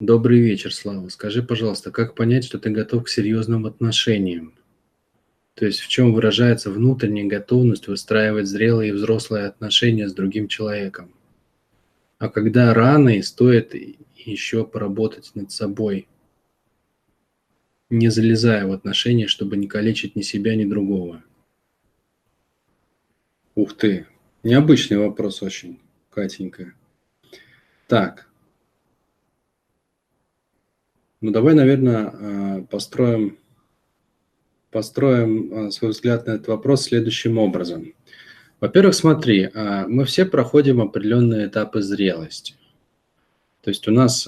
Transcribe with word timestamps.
Добрый 0.00 0.38
вечер, 0.38 0.72
Слава. 0.72 1.08
Скажи, 1.08 1.42
пожалуйста, 1.42 1.90
как 1.90 2.14
понять, 2.14 2.44
что 2.44 2.60
ты 2.60 2.70
готов 2.70 3.04
к 3.04 3.08
серьезным 3.08 3.66
отношениям? 3.66 4.54
То 5.54 5.66
есть 5.66 5.80
в 5.80 5.88
чем 5.88 6.14
выражается 6.14 6.70
внутренняя 6.70 7.26
готовность 7.26 7.88
выстраивать 7.88 8.46
зрелые 8.46 8.90
и 8.90 8.92
взрослые 8.92 9.46
отношения 9.46 10.08
с 10.08 10.14
другим 10.14 10.46
человеком? 10.46 11.12
А 12.18 12.28
когда 12.28 12.72
рано 12.74 13.08
и 13.08 13.22
стоит 13.22 13.74
еще 14.14 14.64
поработать 14.64 15.32
над 15.34 15.50
собой, 15.50 16.06
не 17.90 18.08
залезая 18.08 18.68
в 18.68 18.72
отношения, 18.72 19.26
чтобы 19.26 19.56
не 19.56 19.66
калечить 19.66 20.14
ни 20.14 20.22
себя, 20.22 20.54
ни 20.54 20.64
другого? 20.64 21.24
Ух 23.56 23.76
ты, 23.76 24.06
необычный 24.44 24.98
вопрос 24.98 25.42
очень, 25.42 25.80
Катенька. 26.10 26.72
Так, 27.88 28.27
ну 31.20 31.32
давай, 31.32 31.54
наверное, 31.54 32.12
э, 32.12 32.62
построим, 32.70 33.38
построим 34.70 35.52
э, 35.52 35.70
свой 35.70 35.90
взгляд 35.90 36.26
на 36.26 36.32
этот 36.32 36.48
вопрос 36.48 36.82
следующим 36.82 37.38
образом. 37.38 37.94
Во-первых, 38.60 38.94
смотри, 38.94 39.50
э, 39.52 39.86
мы 39.88 40.04
все 40.04 40.24
проходим 40.24 40.80
определенные 40.80 41.48
этапы 41.48 41.82
зрелости. 41.82 42.54
То 43.62 43.70
есть 43.70 43.86
у 43.88 43.90
нас 43.90 44.26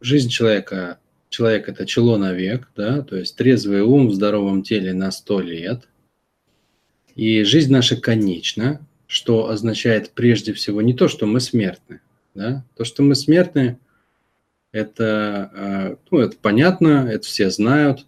жизнь 0.00 0.28
человека, 0.28 0.98
человек– 1.30 1.68
это 1.70 1.86
чело 1.86 2.18
на 2.18 2.32
век, 2.32 2.68
да, 2.76 3.00
то 3.00 3.16
есть 3.16 3.36
трезвый 3.36 3.80
ум 3.80 4.08
в 4.08 4.14
здоровом 4.14 4.62
теле 4.62 4.92
на 4.92 5.10
100 5.10 5.40
лет. 5.40 5.88
И 7.14 7.44
жизнь 7.44 7.72
наша 7.72 7.96
конечна, 7.96 8.86
что 9.06 9.48
означает 9.48 10.10
прежде 10.10 10.52
всего 10.52 10.82
не 10.82 10.92
то, 10.92 11.08
что 11.08 11.24
мы 11.24 11.40
смертны. 11.40 12.00
Да? 12.34 12.62
То, 12.76 12.84
что 12.84 13.02
мы 13.02 13.14
смертны– 13.14 13.78
это, 14.76 15.50
э, 15.54 15.96
ну, 16.10 16.18
это 16.18 16.36
понятно, 16.40 17.08
это 17.10 17.26
все 17.26 17.50
знают. 17.50 18.06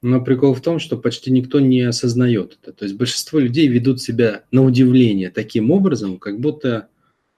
Но 0.00 0.22
прикол 0.22 0.54
в 0.54 0.60
том, 0.60 0.78
что 0.78 0.96
почти 0.96 1.32
никто 1.32 1.58
не 1.58 1.80
осознает 1.80 2.58
это. 2.60 2.72
То 2.72 2.84
есть 2.84 2.96
большинство 2.96 3.40
людей 3.40 3.66
ведут 3.66 4.00
себя 4.00 4.44
на 4.52 4.62
удивление 4.62 5.30
таким 5.30 5.70
образом, 5.70 6.18
как 6.18 6.38
будто 6.38 6.88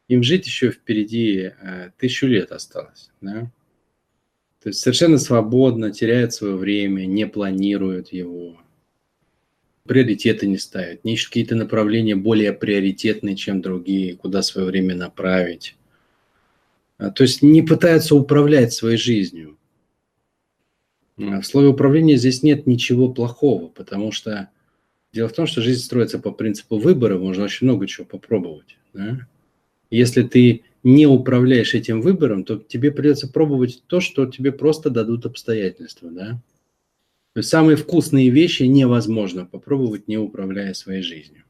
им 0.09 0.23
жить 0.23 0.47
еще 0.47 0.71
впереди 0.71 1.53
э, 1.59 1.91
тысячу 1.97 2.27
лет 2.27 2.53
осталось. 2.53 3.11
Да? 3.21 3.51
То 4.63 4.69
есть 4.69 4.81
совершенно 4.81 5.19
свободно, 5.19 5.91
теряют 5.91 6.35
свое 6.35 6.57
время, 6.57 7.07
не 7.07 7.27
планируют 7.27 8.13
его, 8.13 8.61
приоритеты 9.87 10.47
не 10.47 10.59
ставят, 10.59 11.05
не 11.05 11.15
ищут 11.15 11.29
какие-то 11.29 11.55
направления 11.55 12.17
более 12.17 12.53
приоритетные, 12.53 13.37
чем 13.37 13.63
другие, 13.63 14.17
куда 14.17 14.43
свое 14.43 14.67
время 14.67 14.95
направить. 14.97 15.77
А, 17.01 17.11
то 17.11 17.23
есть 17.23 17.43
не 17.43 17.63
пытаются 17.63 18.15
управлять 18.15 18.75
своей 18.75 18.99
жизнью. 18.99 19.57
А 21.19 21.41
в 21.41 21.47
слове 21.47 21.69
управления 21.69 22.17
здесь 22.17 22.43
нет 22.43 22.67
ничего 22.67 23.11
плохого, 23.13 23.69
потому 23.69 24.13
что 24.13 24.51
дело 25.13 25.29
в 25.29 25.33
том, 25.33 25.47
что 25.47 25.63
жизнь 25.63 25.83
строится 25.83 26.19
по 26.19 26.31
принципу 26.31 26.79
выбора, 26.79 27.19
можно 27.19 27.45
очень 27.45 27.67
много 27.67 27.87
чего 27.87 28.07
попробовать. 28.07 28.77
Да? 28.93 29.27
Если 29.91 30.23
ты 30.23 30.63
не 30.83 31.07
управляешь 31.07 31.75
этим 31.75 32.03
выбором, 32.03 32.45
то 32.45 32.57
тебе 32.57 32.91
придется 32.91 33.29
пробовать 33.29 33.83
то, 33.87 34.01
что 34.01 34.27
тебе 34.27 34.53
просто 34.53 34.91
дадут 34.91 35.25
обстоятельства. 35.25 36.11
Да? 36.11 36.41
То 37.33 37.39
есть 37.39 37.49
самые 37.49 37.77
вкусные 37.77 38.29
вещи 38.29 38.65
невозможно 38.65 39.47
попробовать, 39.47 40.07
не 40.07 40.19
управляя 40.19 40.75
своей 40.75 41.03
жизнью. 41.03 41.45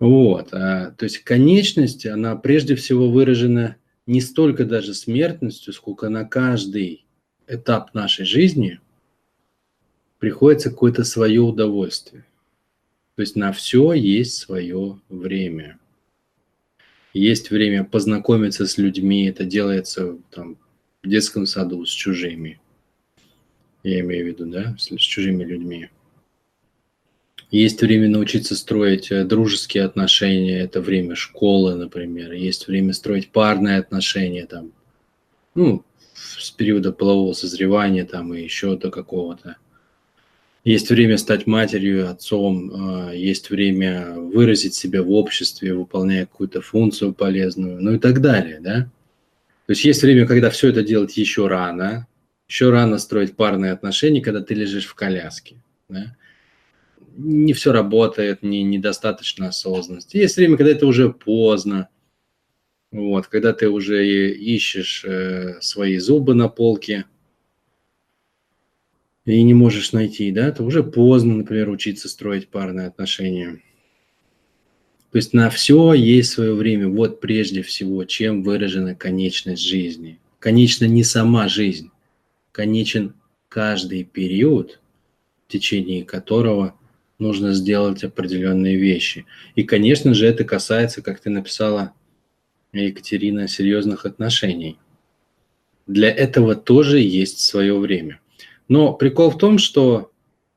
Вот. 0.00 0.48
А, 0.52 0.92
то 0.92 1.04
есть 1.04 1.18
конечность, 1.18 2.06
она 2.06 2.36
прежде 2.36 2.74
всего 2.74 3.10
выражена 3.10 3.76
не 4.06 4.20
столько 4.20 4.64
даже 4.64 4.94
смертностью, 4.94 5.72
сколько 5.72 6.08
на 6.08 6.24
каждый 6.24 7.04
этап 7.46 7.94
нашей 7.94 8.24
жизни 8.24 8.80
приходится 10.18 10.70
какое-то 10.70 11.04
свое 11.04 11.40
удовольствие. 11.40 12.24
То 13.16 13.22
есть 13.22 13.36
на 13.36 13.52
все 13.52 13.92
есть 13.92 14.36
свое 14.36 15.00
время. 15.08 15.78
Есть 17.12 17.50
время 17.50 17.84
познакомиться 17.84 18.66
с 18.66 18.76
людьми, 18.76 19.26
это 19.26 19.44
делается 19.44 20.18
там, 20.30 20.56
в 21.02 21.08
детском 21.08 21.46
саду 21.46 21.84
с 21.86 21.90
чужими. 21.90 22.60
Я 23.84 24.00
имею 24.00 24.24
в 24.24 24.28
виду, 24.28 24.46
да, 24.46 24.74
с, 24.78 24.88
с 24.88 25.00
чужими 25.00 25.44
людьми. 25.44 25.90
Есть 27.54 27.80
время 27.82 28.08
научиться 28.08 28.56
строить 28.56 29.12
э, 29.12 29.22
дружеские 29.22 29.84
отношения, 29.84 30.58
это 30.58 30.80
время 30.80 31.14
школы, 31.14 31.76
например. 31.76 32.32
Есть 32.32 32.66
время 32.66 32.92
строить 32.92 33.30
парные 33.30 33.78
отношения, 33.78 34.44
там, 34.44 34.72
ну, 35.54 35.84
с 36.14 36.50
периода 36.50 36.90
полового 36.90 37.32
созревания 37.32 38.06
там 38.06 38.34
и 38.34 38.42
еще 38.42 38.76
до 38.76 38.90
какого-то. 38.90 39.56
Есть 40.64 40.90
время 40.90 41.16
стать 41.16 41.46
матерью, 41.46 42.10
отцом, 42.10 43.10
э, 43.12 43.16
есть 43.16 43.50
время 43.50 44.14
выразить 44.14 44.74
себя 44.74 45.04
в 45.04 45.12
обществе, 45.12 45.74
выполняя 45.74 46.26
какую-то 46.26 46.60
функцию 46.60 47.14
полезную, 47.14 47.80
ну 47.80 47.92
и 47.92 47.98
так 48.00 48.20
далее, 48.20 48.58
да. 48.58 48.90
То 49.66 49.70
есть 49.70 49.84
есть 49.84 50.02
время, 50.02 50.26
когда 50.26 50.50
все 50.50 50.70
это 50.70 50.82
делать 50.82 51.16
еще 51.16 51.46
рано, 51.46 52.08
еще 52.48 52.70
рано 52.70 52.98
строить 52.98 53.36
парные 53.36 53.70
отношения, 53.70 54.22
когда 54.22 54.40
ты 54.40 54.54
лежишь 54.54 54.86
в 54.86 54.96
коляске, 54.96 55.54
да 55.88 56.16
не 57.16 57.52
все 57.52 57.72
работает, 57.72 58.42
не, 58.42 58.62
недостаточно 58.62 59.48
осознанности. 59.48 60.16
Есть 60.16 60.36
время, 60.36 60.56
когда 60.56 60.72
это 60.72 60.86
уже 60.86 61.12
поздно, 61.12 61.88
вот, 62.90 63.26
когда 63.26 63.52
ты 63.52 63.68
уже 63.68 64.30
ищешь 64.32 65.04
э, 65.04 65.60
свои 65.60 65.98
зубы 65.98 66.34
на 66.34 66.48
полке 66.48 67.06
и 69.24 69.42
не 69.42 69.54
можешь 69.54 69.92
найти, 69.92 70.30
да, 70.30 70.48
это 70.48 70.62
уже 70.62 70.82
поздно, 70.82 71.36
например, 71.36 71.70
учиться 71.70 72.08
строить 72.08 72.48
парные 72.48 72.86
отношения. 72.86 73.60
То 75.10 75.18
есть 75.18 75.32
на 75.32 75.48
все 75.50 75.94
есть 75.94 76.32
свое 76.32 76.54
время. 76.54 76.88
Вот 76.88 77.20
прежде 77.20 77.62
всего, 77.62 78.04
чем 78.04 78.42
выражена 78.42 78.96
конечность 78.96 79.62
жизни. 79.62 80.18
Конечно, 80.40 80.84
не 80.84 81.04
сама 81.04 81.48
жизнь, 81.48 81.90
конечен 82.52 83.14
каждый 83.48 84.04
период, 84.04 84.80
в 85.46 85.52
течение 85.52 86.04
которого– 86.04 86.74
нужно 87.18 87.52
сделать 87.52 88.04
определенные 88.04 88.76
вещи. 88.76 89.26
И, 89.54 89.62
конечно 89.62 90.14
же, 90.14 90.26
это 90.26 90.44
касается, 90.44 91.02
как 91.02 91.20
ты 91.20 91.30
написала, 91.30 91.92
Екатерина, 92.72 93.46
серьезных 93.46 94.04
отношений. 94.04 94.78
Для 95.86 96.10
этого 96.10 96.54
тоже 96.56 96.98
есть 96.98 97.40
свое 97.40 97.78
время. 97.78 98.20
Но 98.68 98.92
прикол 98.92 99.30
в 99.30 99.38
том, 99.38 99.58
что 99.58 100.10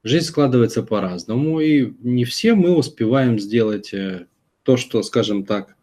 жизнь 0.04 0.26
складывается 0.26 0.84
по-разному, 0.84 1.60
и 1.60 1.94
не 2.02 2.26
все 2.26 2.56
мы 2.56 2.76
успеваем 2.76 3.38
сделать 3.40 3.94
э, 3.94 4.26
то, 4.64 4.78
что, 4.78 5.04
скажем 5.04 5.46
так, 5.46 5.76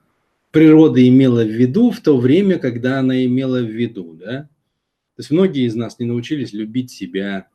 природа 0.50 1.06
имела 1.06 1.44
в 1.44 1.48
виду 1.48 1.90
в 1.90 2.00
то 2.00 2.16
время, 2.16 2.58
когда 2.58 2.98
она 2.98 3.24
имела 3.24 3.58
в 3.58 3.70
виду. 3.70 4.14
Да? 4.14 4.48
То 5.16 5.20
есть 5.20 5.30
многие 5.30 5.66
из 5.66 5.74
нас 5.74 5.98
не 5.98 6.06
научились 6.06 6.52
любить 6.52 6.90
себя, 6.90 7.48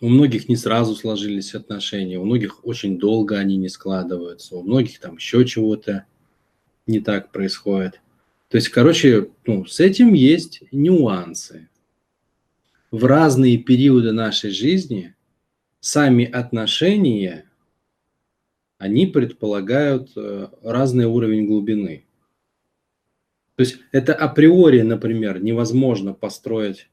у 0.00 0.08
многих 0.08 0.48
не 0.48 0.56
сразу 0.56 0.94
сложились 0.94 1.54
отношения, 1.54 2.18
у 2.18 2.24
многих 2.24 2.64
очень 2.64 2.98
долго 2.98 3.38
они 3.38 3.56
не 3.56 3.68
складываются, 3.68 4.56
у 4.56 4.62
многих 4.62 5.00
там 5.00 5.16
еще 5.16 5.44
чего-то 5.44 6.04
не 6.86 7.00
так 7.00 7.32
происходит. 7.32 8.00
То 8.48 8.56
есть, 8.56 8.68
короче, 8.68 9.30
ну, 9.46 9.64
с 9.66 9.80
этим 9.80 10.12
есть 10.12 10.62
нюансы. 10.70 11.68
В 12.90 13.04
разные 13.04 13.58
периоды 13.58 14.12
нашей 14.12 14.50
жизни 14.50 15.14
сами 15.80 16.24
отношения, 16.24 17.44
они 18.78 19.06
предполагают 19.06 20.12
э, 20.16 20.48
разный 20.62 21.06
уровень 21.06 21.46
глубины. 21.46 22.04
То 23.56 23.62
есть 23.62 23.78
это 23.90 24.14
априори, 24.14 24.82
например, 24.82 25.42
невозможно 25.42 26.12
построить 26.12 26.88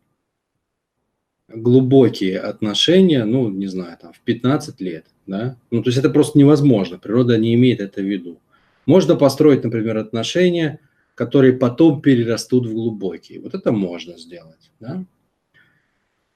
глубокие 1.48 2.40
отношения, 2.40 3.26
ну, 3.26 3.50
не 3.50 3.68
знаю, 3.68 3.98
там, 4.02 4.14
в 4.14 4.20
15 4.22 4.80
лет, 4.82 5.06
да, 5.28 5.58
ну, 5.72 5.84
то 5.84 5.90
есть 5.90 6.00
это 6.00 6.10
просто 6.10 6.38
невозможно, 6.40 6.98
природа 6.98 7.38
не 7.38 7.54
имеет 7.56 7.80
это 7.80 8.02
в 8.02 8.06
виду. 8.06 8.40
Можно 8.86 9.16
построить, 9.16 9.64
например, 9.64 9.98
отношения, 9.98 10.80
которые 11.16 11.54
потом 11.54 12.02
перерастут 12.02 12.66
в 12.66 12.74
глубокие, 12.74 13.40
вот 13.40 13.54
это 13.54 13.72
можно 13.72 14.18
сделать, 14.18 14.72
да. 14.80 15.04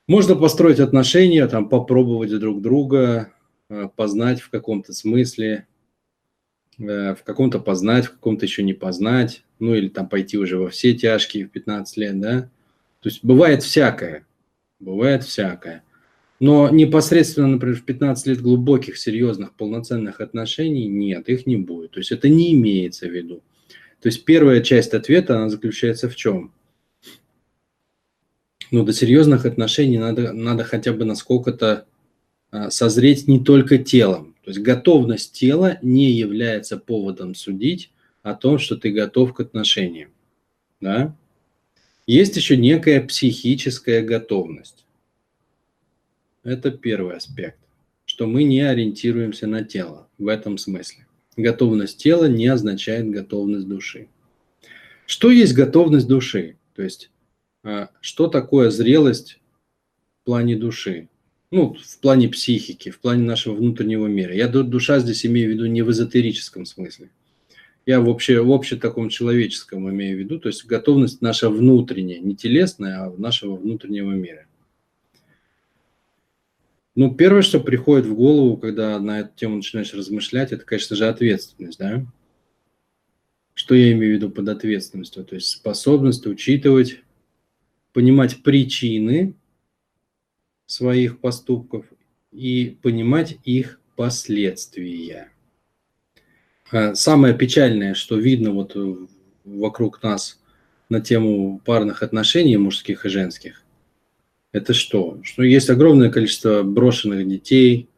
Можно 0.07 0.35
построить 0.35 0.79
отношения, 0.79 1.45
там, 1.47 1.67
попробовать 1.67 2.37
друг 2.39 2.61
друга, 2.61 3.33
э, 3.69 3.89
познать 3.93 4.39
в 4.39 4.49
каком-то 4.49 4.93
смысле, 4.93 5.67
э, 6.79 7.13
в 7.13 7.23
каком-то 7.23 7.59
познать, 7.59 8.05
в 8.05 8.11
каком-то 8.11 8.45
еще 8.45 8.63
не 8.63 8.73
познать, 8.73 9.43
ну, 9.59 9.75
или 9.75 9.89
там 9.89 10.07
пойти 10.07 10.37
уже 10.37 10.57
во 10.57 10.69
все 10.69 10.93
тяжкие 10.93 11.45
в 11.45 11.49
15 11.49 11.97
лет, 11.97 12.19
да. 12.21 12.41
То 13.01 13.09
есть 13.09 13.23
бывает 13.23 13.63
всякое, 13.63 14.25
бывает 14.79 15.23
всякое. 15.23 15.83
Но 16.39 16.69
непосредственно, 16.69 17.47
например, 17.47 17.75
в 17.75 17.83
15 17.83 18.27
лет 18.27 18.41
глубоких, 18.41 18.97
серьезных, 18.97 19.53
полноценных 19.53 20.21
отношений 20.21 20.87
нет, 20.87 21.29
их 21.29 21.47
не 21.47 21.57
будет. 21.57 21.91
То 21.91 21.99
есть 21.99 22.11
это 22.11 22.29
не 22.29 22.53
имеется 22.53 23.07
в 23.07 23.11
виду. 23.11 23.41
То 24.01 24.09
есть 24.09 24.23
первая 24.25 24.61
часть 24.61 24.93
ответа, 24.93 25.37
она 25.37 25.49
заключается 25.49 26.09
в 26.09 26.15
чем? 26.15 26.53
Но 28.69 28.83
до 28.83 28.93
серьезных 28.93 29.45
отношений 29.45 29.97
надо, 29.97 30.33
надо 30.33 30.63
хотя 30.63 30.93
бы 30.93 31.05
насколько-то 31.05 31.87
а, 32.51 32.69
созреть 32.69 33.27
не 33.27 33.43
только 33.43 33.77
телом. 33.77 34.35
То 34.43 34.51
есть 34.51 34.61
готовность 34.61 35.33
тела 35.33 35.79
не 35.81 36.11
является 36.11 36.77
поводом 36.77 37.33
судить 37.33 37.91
о 38.21 38.33
том, 38.33 38.59
что 38.59 38.75
ты 38.75 38.91
готов 38.91 39.33
к 39.33 39.39
отношениям. 39.39 40.11
Да? 40.79 41.15
Есть 42.07 42.37
еще 42.37 42.55
некая 42.55 43.01
психическая 43.01 44.01
готовность. 44.01 44.85
Это 46.41 46.71
первый 46.71 47.17
аспект, 47.17 47.59
что 48.05 48.27
мы 48.27 48.45
не 48.45 48.61
ориентируемся 48.61 49.45
на 49.45 49.65
тело 49.65 50.07
в 50.17 50.29
этом 50.29 50.57
смысле. 50.57 51.05
Готовность 51.35 52.01
тела 52.01 52.29
не 52.29 52.47
означает 52.47 53.09
готовность 53.09 53.67
души. 53.67 54.07
Что 55.05 55.31
есть 55.31 55.53
готовность 55.53 56.07
души? 56.07 56.55
То 56.75 56.81
есть, 56.81 57.11
а, 57.63 57.89
что 57.99 58.27
такое 58.27 58.69
зрелость 58.69 59.41
в 60.21 60.25
плане 60.25 60.55
души? 60.55 61.09
Ну, 61.51 61.73
в 61.73 61.99
плане 61.99 62.29
психики, 62.29 62.89
в 62.89 62.99
плане 62.99 63.23
нашего 63.23 63.53
внутреннего 63.53 64.07
мира. 64.07 64.33
Я 64.33 64.47
душа 64.47 64.99
здесь 64.99 65.25
имею 65.25 65.49
в 65.49 65.53
виду 65.53 65.65
не 65.65 65.81
в 65.81 65.91
эзотерическом 65.91 66.65
смысле. 66.65 67.09
Я 67.87 68.01
в, 68.01 68.09
обще, 68.09 68.41
в 68.41 68.51
обще 68.51 68.75
таком 68.75 69.07
человеческом 69.07 69.89
имею 69.89 70.17
в 70.17 70.19
виду, 70.19 70.41
то 70.41 70.49
есть 70.49 70.65
готовность 70.65 71.21
наша 71.21 71.49
внутренняя, 71.49 72.19
не 72.19 72.35
телесная, 72.35 73.05
а 73.05 73.15
нашего 73.17 73.55
внутреннего 73.55 74.11
мира. 74.11 74.45
Ну, 76.95 77.15
первое, 77.15 77.43
что 77.43 77.61
приходит 77.61 78.05
в 78.05 78.13
голову, 78.13 78.57
когда 78.57 78.99
на 78.99 79.21
эту 79.21 79.33
тему 79.37 79.55
начинаешь 79.55 79.93
размышлять, 79.93 80.51
это, 80.51 80.65
конечно 80.65 80.97
же, 80.97 81.07
ответственность, 81.07 81.79
да? 81.79 82.05
Что 83.53 83.73
я 83.73 83.93
имею 83.93 84.15
в 84.15 84.15
виду 84.17 84.31
под 84.31 84.49
ответственностью? 84.49 85.23
То 85.23 85.35
есть 85.35 85.47
способность 85.47 86.27
учитывать, 86.27 87.01
понимать 87.93 88.43
причины 88.43 89.33
своих 90.65 91.21
поступков 91.21 91.85
и 92.33 92.77
понимать 92.81 93.37
их 93.45 93.79
последствия. 93.95 95.31
А 96.71 96.95
самое 96.95 97.33
печальное, 97.33 97.93
что 97.93 98.17
видно 98.17 98.51
вот 98.51 98.75
вокруг 99.45 100.03
нас 100.03 100.39
на 100.89 101.01
тему 101.01 101.61
парных 101.63 102.03
отношений 102.03 102.57
мужских 102.57 103.05
и 103.05 103.09
женских, 103.09 103.63
это 104.51 104.73
что? 104.73 105.19
Что 105.23 105.43
есть 105.43 105.69
огромное 105.69 106.09
количество 106.09 106.63
брошенных 106.63 107.27
детей, 107.27 107.89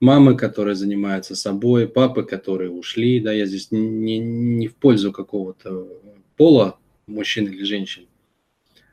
мамы, 0.00 0.36
которые 0.36 0.74
занимаются 0.74 1.34
собой, 1.34 1.88
папы, 1.88 2.22
которые 2.22 2.70
ушли, 2.70 3.20
да, 3.20 3.32
я 3.32 3.46
здесь 3.46 3.70
не, 3.70 4.18
не 4.18 4.68
в 4.68 4.76
пользу 4.76 5.12
какого-то 5.12 5.88
пола, 6.36 6.78
мужчин 7.06 7.46
или 7.46 7.64
женщин, 7.64 8.06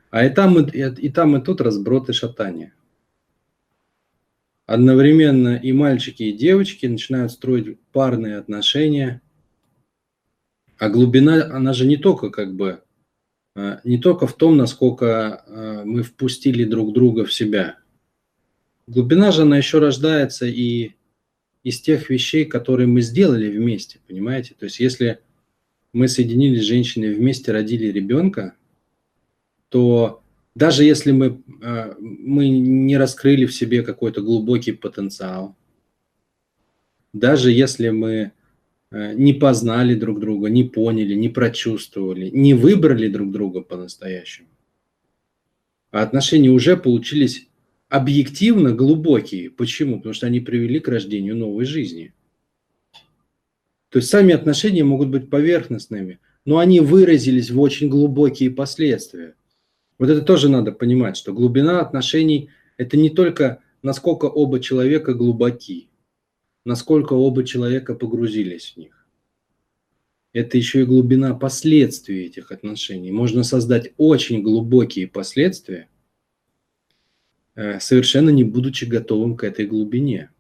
а 0.10 0.26
и 0.26 0.30
там, 0.30 0.60
и, 0.60 0.80
и 0.80 1.10
там, 1.10 1.38
и 1.38 1.44
тут 1.44 1.62
разброд 1.62 2.10
и 2.10 2.14
шатание. 2.14 2.74
Одновременно 4.74 5.56
и 5.56 5.72
мальчики, 5.72 6.24
и 6.24 6.34
девочки 6.34 6.86
начинают 6.86 7.32
строить 7.32 7.80
парные 7.92 8.38
отношения, 8.38 9.22
а 10.78 10.90
глубина, 10.90 11.46
она 11.56 11.74
же 11.74 11.86
не 11.86 11.98
только 11.98 12.30
как 12.30 12.56
бы 12.56 12.82
Э, 13.56 13.80
не 13.84 13.98
только 13.98 14.28
в 14.28 14.34
том, 14.34 14.58
насколько 14.58 15.44
э, 15.46 15.84
мы 15.86 16.04
впустили 16.04 16.64
друг 16.64 16.94
друга 16.94 17.26
в 17.26 17.34
себя. 17.34 17.78
Глубина 18.88 19.32
же, 19.32 19.44
она 19.44 19.58
еще 19.58 19.80
рождается 19.80 20.46
и 20.46 20.92
из 21.64 21.80
тех 21.82 22.10
вещей, 22.10 22.46
которые 22.46 22.88
мы 22.88 23.02
сделали 23.02 23.50
вместе, 23.50 24.00
понимаете? 24.08 24.56
То 24.58 24.66
есть 24.66 24.80
если 24.80 25.20
мы 25.94 26.08
соединились 26.08 26.64
с 26.64 26.68
женщиной 26.68 27.14
вместе, 27.14 27.52
родили 27.52 27.88
ребенка, 27.88 28.56
то 29.70 30.21
даже 30.56 30.84
если 30.84 31.12
мы, 31.12 31.42
э, 31.62 31.96
мы 32.00 32.50
не 32.50 32.98
раскрыли 32.98 33.46
в 33.46 33.54
себе 33.54 33.84
какой-то 33.84 34.22
глубокий 34.22 34.72
потенциал, 34.72 35.56
даже 37.14 37.52
если 37.52 37.90
мы 37.90 38.32
Э, 38.92 39.14
не 39.14 39.34
познали 39.34 39.96
друг 39.96 40.20
друга, 40.20 40.50
не 40.50 40.66
поняли, 40.66 41.14
не 41.14 41.30
прочувствовали, 41.30 42.30
не 42.30 42.54
выбрали 42.54 43.08
друг 43.08 43.32
друга 43.32 43.62
по-настоящему. 43.62 44.50
А 45.92 46.04
отношения 46.04 46.50
уже 46.50 46.76
получились 46.76 47.48
объективно 47.88 48.74
глубокие. 48.74 49.50
Почему? 49.50 49.98
Потому 49.98 50.14
что 50.14 50.28
они 50.28 50.42
привели 50.42 50.80
к 50.80 50.90
рождению 50.90 51.38
новой 51.38 51.66
жизни. 51.66 52.14
То 53.90 54.00
есть 54.00 54.10
сами 54.10 54.34
отношения 54.34 54.84
могут 54.84 55.10
быть 55.10 55.30
поверхностными, 55.30 56.20
но 56.46 56.60
они 56.60 56.80
выразились 56.80 57.50
в 57.50 57.60
очень 57.60 57.90
глубокие 57.90 58.52
последствия. 58.52 59.36
Вот 60.02 60.10
это 60.10 60.24
тоже 60.24 60.50
надо 60.50 60.72
понимать, 60.72 61.16
что 61.16 61.32
глубина 61.32 61.80
отношений– 61.80 62.50
это 62.78 62.98
не 62.98 63.12
только 63.12 63.62
насколько 63.84 64.26
оба 64.26 64.60
человека 64.60 65.14
глубоки, 65.14 65.90
насколько 66.66 67.14
оба 67.14 67.44
человека 67.44 67.94
погрузились 67.94 68.72
в 68.72 68.78
них. 68.78 69.08
Это 70.34 70.58
еще 70.58 70.82
и 70.82 70.86
глубина 70.86 71.36
последствий 71.36 72.26
этих 72.26 72.52
отношений. 72.52 73.12
Можно 73.12 73.44
создать 73.44 73.94
очень 73.98 74.42
глубокие 74.42 75.08
последствия, 75.08 75.88
э, 77.54 77.80
совершенно 77.80 78.32
не 78.32 78.44
будучи 78.44 78.86
готовым 78.86 79.38
к 79.38 79.44
этой 79.44 79.68
глубине. 79.68 80.32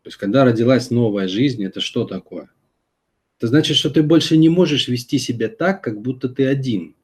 То 0.00 0.08
есть, 0.08 0.16
когда 0.16 0.46
родилась 0.46 0.88
новая 0.90 1.28
жизнь, 1.28 1.62
это 1.62 1.82
что 1.82 2.06
такое? 2.06 2.48
Это 3.36 3.48
значит, 3.48 3.76
что 3.76 3.90
ты 3.90 4.02
больше 4.02 4.38
не 4.38 4.48
можешь 4.48 4.88
вести 4.88 5.18
себя 5.18 5.50
так, 5.50 5.84
как 5.84 6.00
будто 6.00 6.30
ты 6.30 6.46
один. 6.46 6.96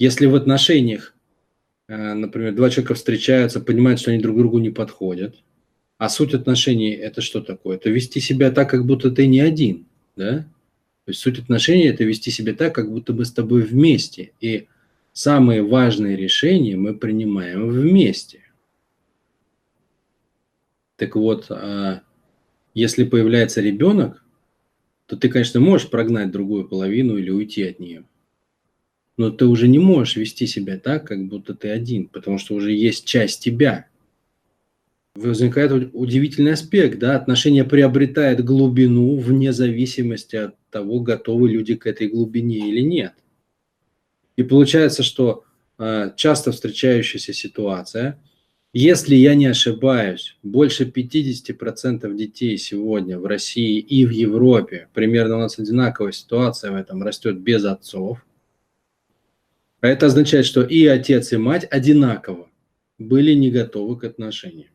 Если 0.00 0.26
в 0.26 0.34
отношениях 0.34 1.14
Э, 1.90 2.14
например, 2.14 2.54
два 2.54 2.70
человека 2.70 2.94
встречаются, 2.94 3.58
понимают, 3.58 3.98
что 3.98 4.12
они 4.12 4.22
друг 4.22 4.38
другу 4.38 4.60
не 4.60 4.70
подходят. 4.70 5.42
А 5.98 6.08
суть 6.08 6.34
отношений– 6.34 6.90
это 6.92 7.20
что 7.20 7.40
такое? 7.40 7.76
Это 7.76 7.90
вести 7.90 8.20
себя 8.20 8.52
так, 8.52 8.70
как 8.70 8.86
будто 8.86 9.10
ты 9.10 9.26
не 9.26 9.40
один, 9.40 9.86
да? 10.14 10.46
То 11.04 11.08
есть 11.08 11.20
суть 11.20 11.40
отношений– 11.40 11.86
это 11.88 12.04
вести 12.04 12.30
себя 12.30 12.54
так, 12.54 12.76
как 12.76 12.92
будто 12.92 13.12
мы 13.12 13.24
с 13.24 13.32
тобой 13.32 13.62
вместе. 13.62 14.30
И 14.40 14.68
самые 15.12 15.64
важные 15.64 16.16
решения 16.16 16.76
мы 16.76 16.96
принимаем 16.96 17.68
вместе. 17.68 18.42
Так 20.94 21.16
вот, 21.16 21.46
а, 21.50 22.02
если 22.72 23.02
появляется 23.02 23.60
ребенок, 23.60 24.24
то 25.06 25.16
ты, 25.16 25.28
конечно, 25.28 25.58
можешь 25.58 25.90
прогнать 25.90 26.30
другую 26.30 26.68
половину 26.68 27.16
или 27.16 27.30
уйти 27.30 27.64
от 27.64 27.80
нее 27.80 28.04
но 29.20 29.30
ты 29.30 29.44
уже 29.44 29.68
не 29.68 29.78
можешь 29.78 30.16
вести 30.16 30.46
себя 30.46 30.78
так, 30.78 31.06
как 31.06 31.28
будто 31.28 31.52
ты 31.52 31.68
один, 31.68 32.08
потому 32.08 32.38
что 32.38 32.54
уже 32.54 32.72
есть 32.72 33.04
часть 33.04 33.44
тебя. 33.44 33.84
Возникает 35.14 35.90
удивительный 35.92 36.52
аспект, 36.52 36.98
да, 36.98 37.16
отношение 37.16 37.64
приобретает 37.64 38.42
глубину 38.42 39.18
вне 39.18 39.52
зависимости 39.52 40.36
от 40.36 40.54
того, 40.70 41.00
готовы 41.00 41.50
люди 41.50 41.74
к 41.74 41.86
этой 41.86 42.08
глубине 42.08 42.70
или 42.70 42.80
нет. 42.80 43.12
И 44.36 44.42
получается, 44.42 45.02
что 45.02 45.44
э, 45.78 46.12
часто 46.16 46.50
встречающаяся 46.50 47.34
ситуация, 47.34 48.18
если 48.72 49.16
я 49.16 49.34
не 49.34 49.48
ошибаюсь, 49.48 50.38
больше 50.42 50.84
50% 50.84 52.16
детей 52.16 52.56
сегодня 52.56 53.18
в 53.18 53.26
России 53.26 53.80
и 53.80 54.06
в 54.06 54.12
Европе, 54.12 54.88
примерно 54.94 55.36
у 55.36 55.40
нас 55.40 55.58
одинаковая 55.58 56.12
ситуация 56.12 56.72
в 56.72 56.76
этом, 56.76 57.02
растет 57.02 57.38
без 57.38 57.66
отцов– 57.66 58.24
а 59.80 59.86
это 59.86 60.06
означает, 60.06 60.46
что 60.46 60.62
и 60.62 60.86
отец, 60.86 61.32
и 61.32 61.36
мать 61.36 61.66
одинаково 61.70 62.48
были 62.98 63.32
не 63.32 63.50
готовы 63.50 63.96
к 63.96 64.04
отношениям. 64.04 64.70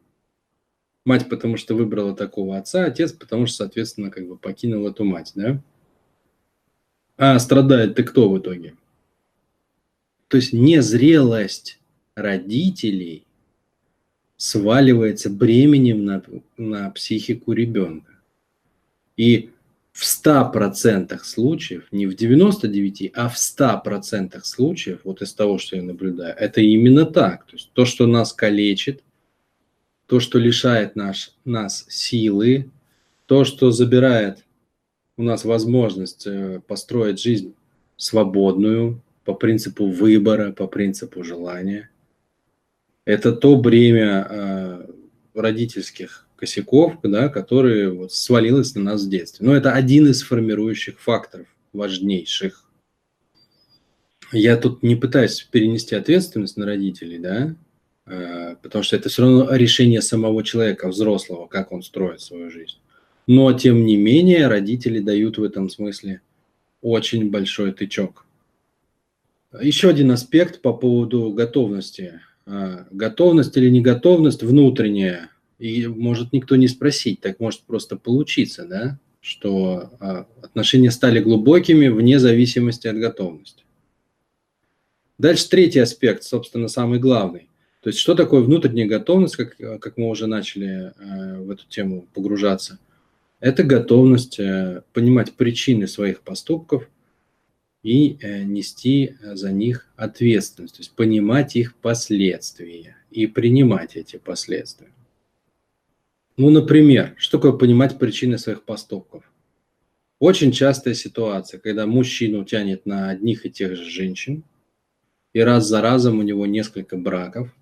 Мать, 1.05 1.29
потому 1.29 1.57
что 1.57 1.75
выбрала 1.75 2.15
такого 2.15 2.57
отца, 2.57 2.85
отец, 2.85 3.11
потому 3.11 3.45
что, 3.45 3.57
соответственно, 3.57 4.09
как 4.09 4.27
бы 4.27 4.37
покинул 4.37 4.87
эту 4.87 5.03
мать, 5.03 5.31
да? 5.35 5.61
А 7.17 7.37
страдает 7.39 7.95
ты 7.95 8.03
кто 8.03 8.29
в 8.29 8.39
итоге? 8.39 8.75
То 10.27 10.37
есть 10.37 10.51
незрелость 10.53 11.79
родителей 12.15 13.25
сваливается 14.37 15.29
бременем 15.29 16.03
на, 16.03 16.23
на 16.57 16.89
психику 16.89 17.53
ребенка. 17.53 18.13
И 19.15 19.51
в 19.95 20.03
100% 20.03 21.17
случаев, 21.23 21.87
не 21.93 22.05
в 22.05 22.15
99, 22.15 23.11
а 23.15 23.29
в 23.29 23.37
100% 23.37 24.41
случаев, 24.43 24.99
вот 25.05 25.21
из 25.21 25.33
того, 25.33 25.57
что 25.57 25.77
я 25.77 25.83
наблюдаю, 25.83 26.35
это 26.37 26.59
именно 26.59 27.05
так. 27.05 27.45
То 27.45 27.53
есть 27.53 27.71
то, 27.71 27.85
что 27.85 28.05
нас 28.05 28.33
калечит, 28.33 29.01
то, 30.05 30.19
что 30.19 30.37
лишает 30.37 30.97
наш, 30.97 31.31
нас 31.45 31.85
силы, 31.87 32.69
то, 33.25 33.45
что 33.45 33.71
забирает 33.71 34.43
у 35.15 35.23
нас 35.23 35.45
возможность 35.45 36.27
э, 36.27 36.59
построить 36.67 37.21
жизнь 37.21 37.55
свободную, 37.95 39.01
по 39.23 39.33
принципу 39.33 39.87
выбора, 39.87 40.51
по 40.51 40.67
принципу 40.67 41.23
желания. 41.23 41.89
Это 43.05 43.31
то 43.31 43.55
бремя 43.55 44.27
э, 44.29 44.87
родительских 45.33 46.24
косяков, 46.35 46.95
да, 47.03 47.29
которые 47.29 47.91
вот 47.91 48.11
свалилось 48.11 48.75
на 48.75 48.83
нас 48.83 49.03
в 49.03 49.09
детстве. 49.09 49.45
Но 49.45 49.55
это 49.55 49.73
один 49.73 50.07
из 50.07 50.21
формирующих 50.21 50.99
факторов, 50.99 51.47
важнейших. 51.73 52.63
я 54.31 54.57
тут 54.57 54.83
не 54.83 54.95
пытаюсь 54.95 55.47
перенести 55.49 55.95
ответственность 55.95 56.57
на 56.57 56.65
родителей, 56.65 57.19
да, 57.19 57.55
э, 58.05 58.55
потому 58.61 58.83
что 58.83 58.95
это 58.95 59.09
все 59.09 59.21
равно 59.21 59.55
решение 59.55 60.01
самого 60.01 60.43
человека, 60.43 60.87
взрослого, 60.89 61.47
как 61.47 61.71
он 61.71 61.83
строит 61.83 62.21
свою 62.21 62.49
жизнь. 62.49 62.77
Но, 63.27 63.51
тем 63.53 63.85
не 63.85 63.97
менее, 63.97 64.47
родители 64.47 64.99
дают 64.99 65.37
в 65.37 65.43
этом 65.43 65.69
смысле 65.69 66.21
очень 66.81 67.31
большой 67.31 67.71
тычок. 67.71 68.25
Еще 69.59 69.89
один 69.89 70.11
аспект 70.11 70.61
по 70.61 70.73
поводу 70.73 71.31
готовности. 71.31 72.21
А, 72.45 72.85
готовность 72.91 73.57
или 73.57 73.69
неготовность 73.69 74.43
внутренняя. 74.43 75.31
И 75.59 75.87
может 75.87 76.33
никто 76.33 76.55
не 76.55 76.67
спросить, 76.67 77.21
так 77.21 77.39
может 77.39 77.61
просто 77.61 77.95
получиться, 77.95 78.65
да, 78.65 78.99
что 79.21 79.89
а, 79.99 80.27
отношения 80.41 80.91
стали 80.91 81.19
глубокими 81.19 81.87
вне 81.87 82.19
зависимости 82.19 82.87
от 82.87 82.97
готовности. 82.97 83.63
Дальше 85.17 85.49
третий 85.49 85.79
аспект, 85.79 86.23
собственно, 86.23 86.67
самый 86.67 86.99
главный. 86.99 87.47
То 87.81 87.89
есть 87.89 87.99
что 87.99 88.15
такое 88.15 88.41
внутренняя 88.41 88.87
готовность, 88.87 89.35
как, 89.35 89.57
как 89.79 89.97
мы 89.97 90.09
уже 90.09 90.27
начали 90.27 90.91
э, 90.97 91.41
в 91.41 91.51
эту 91.51 91.67
тему 91.67 92.07
погружаться? 92.13 92.79
Это 93.39 93.63
готовность 93.63 94.39
э, 94.39 94.81
понимать 94.91 95.33
причины 95.33 95.87
своих 95.87 96.21
поступков 96.21 96.89
и 97.83 98.17
э, 98.19 98.43
нести 98.43 99.15
за 99.21 99.51
них 99.51 99.87
ответственность, 99.95 100.75
то 100.75 100.79
есть 100.81 100.95
понимать 100.95 101.55
их 101.55 101.75
последствия 101.75 102.97
и 103.11 103.27
принимать 103.27 103.95
эти 103.95 104.17
последствия. 104.17 104.89
Ну, 106.37 106.49
например, 106.49 107.15
что 107.17 107.37
такое 107.37 107.53
понимать 107.53 107.97
причины 107.97 108.37
своих 108.37 108.63
поступков? 108.63 109.23
Очень 110.19 110.51
частая 110.51 110.93
ситуация, 110.93 111.59
когда 111.59 111.85
мужчину 111.85 112.43
тянет 112.45 112.85
на 112.85 113.09
одних 113.09 113.45
и 113.45 113.51
тех 113.51 113.75
же 113.75 113.83
женщин– 113.83 114.43
и 115.35 115.41
раз 115.41 115.67
за 115.67 115.81
разом 115.81 116.19
у 116.19 116.21
него 116.21 116.45
несколько 116.45 116.95
браков 116.95 117.53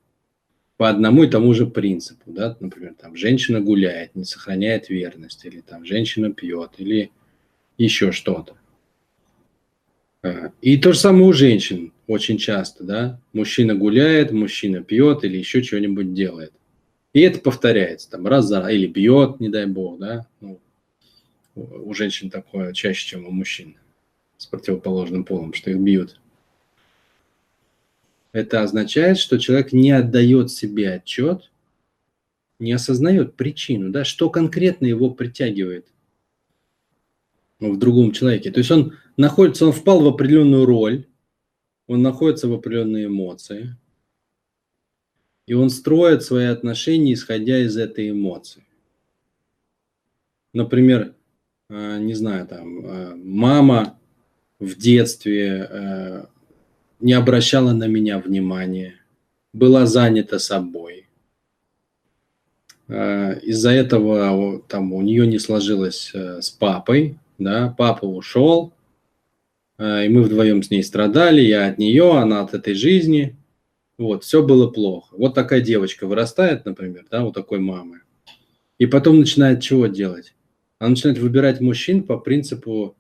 по 0.78 0.90
одному 0.90 1.24
и 1.24 1.28
тому 1.28 1.56
же 1.56 1.66
принципу, 1.66 2.32
да, 2.32 2.56
например, 2.60 2.94
там 2.94 3.16
женщина 3.16 3.62
гуляет, 3.62 4.16
не 4.16 4.26
сохраняет 4.26 4.90
верность, 4.90 5.44
или 5.44 5.60
там 5.60 5.84
женщина 5.84 6.32
пьет, 6.32 6.74
или 6.78 7.10
еще 7.80 8.12
что-то. 8.12 8.56
А, 10.22 10.52
и 10.62 10.78
то 10.78 10.94
же 10.94 11.00
самое 11.00 11.26
у 11.26 11.34
женщин 11.34 11.94
очень 12.06 12.38
часто, 12.38 12.84
да, 12.84 13.20
мужчина 13.34 13.74
гуляет, 13.74 14.32
мужчина 14.32 14.84
пьет 14.84 15.24
или 15.24 15.38
еще 15.38 15.64
что-нибудь 15.64 16.14
делает. 16.14 16.54
И 17.14 17.22
это 17.22 17.40
повторяется 17.40 18.10
там 18.10 18.26
раз 18.28 18.46
за 18.46 18.68
или 18.68 18.88
бьет, 18.88 19.40
не 19.40 19.50
дай 19.50 19.68
бог, 19.68 20.00
да, 20.00 20.28
ну, 20.42 20.60
у 21.56 21.94
женщин 21.94 22.32
такое 22.32 22.74
чаще, 22.74 23.08
чем 23.08 23.28
у 23.28 23.32
мужчин 23.32 23.78
с 24.38 24.48
противоположным 24.48 25.24
полом, 25.24 25.54
что 25.54 25.70
их 25.70 25.78
бьют. 25.78 26.20
Это 28.32 28.64
означает, 28.64 29.20
что 29.20 29.38
человек 29.38 29.74
не 29.74 29.92
отдает 29.92 30.50
себе 30.50 30.94
отчет, 30.94 31.52
не 32.58 32.72
осознает 32.72 33.36
причину, 33.36 33.92
да, 33.92 34.04
что 34.04 34.32
конкретно 34.32 34.88
его 34.88 35.12
притягивает 35.12 35.86
в 37.60 37.78
другом 37.78 38.12
человеке. 38.12 38.52
То 38.52 38.60
есть 38.60 38.72
он 38.72 38.98
находится, 39.18 39.68
он 39.68 39.72
впал 39.72 40.02
в 40.02 40.08
определенную 40.08 40.66
роль, 40.66 41.06
он 41.86 42.02
находится 42.02 42.48
в 42.48 42.54
определенной 42.54 43.06
эмоции, 43.06 43.78
и 45.46 45.54
он 45.54 45.70
строит 45.70 46.24
свои 46.24 46.46
отношения, 46.46 47.14
исходя 47.14 47.60
из 47.60 47.78
этой 47.78 48.12
эмоции. 48.12 48.64
Например, 50.54 51.14
э, 51.70 51.98
не 52.00 52.14
знаю, 52.14 52.48
там, 52.48 52.86
э, 52.86 53.16
мама 53.16 53.98
в 54.60 54.78
детстве 54.78 55.68
э, 55.70 56.26
не 57.00 57.14
обращала 57.14 57.74
на 57.74 57.88
меня 57.88 58.20
внимания, 58.20 58.96
была 59.52 59.86
занята 59.86 60.40
собой. 60.40 61.08
Из-за 62.90 63.72
этого 63.72 64.62
там 64.68 64.92
у 64.94 65.02
нее 65.02 65.26
не 65.26 65.40
сложилось 65.40 66.12
с 66.14 66.50
папой, 66.52 67.18
да, 67.40 67.74
папа 67.78 68.06
ушел, 68.06 68.74
и 69.80 70.08
мы 70.10 70.22
вдвоем 70.22 70.62
с 70.62 70.70
ней 70.70 70.84
страдали, 70.84 71.42
я 71.42 71.68
от 71.68 71.78
нее, 71.78 72.12
она 72.12 72.42
от 72.42 72.54
этой 72.54 72.74
жизни. 72.74 73.36
Вот, 74.04 74.26
все 74.26 74.44
было 74.44 74.68
плохо. 74.68 75.16
Вот 75.16 75.34
такая 75.34 75.62
девочка 75.62 76.08
вырастает, 76.08 76.66
например, 76.66 77.06
да, 77.10 77.24
вот 77.24 77.34
такой 77.34 77.60
мамы. 77.60 78.02
И 78.78 78.86
потом 78.86 79.20
начинает 79.20 79.62
чего 79.62 79.88
делать? 79.88 80.36
Она 80.78 80.90
начинает 80.90 81.20
выбирать 81.20 81.62
мужчин 81.62 82.04
по 82.04 82.18
принципу, 82.18 82.98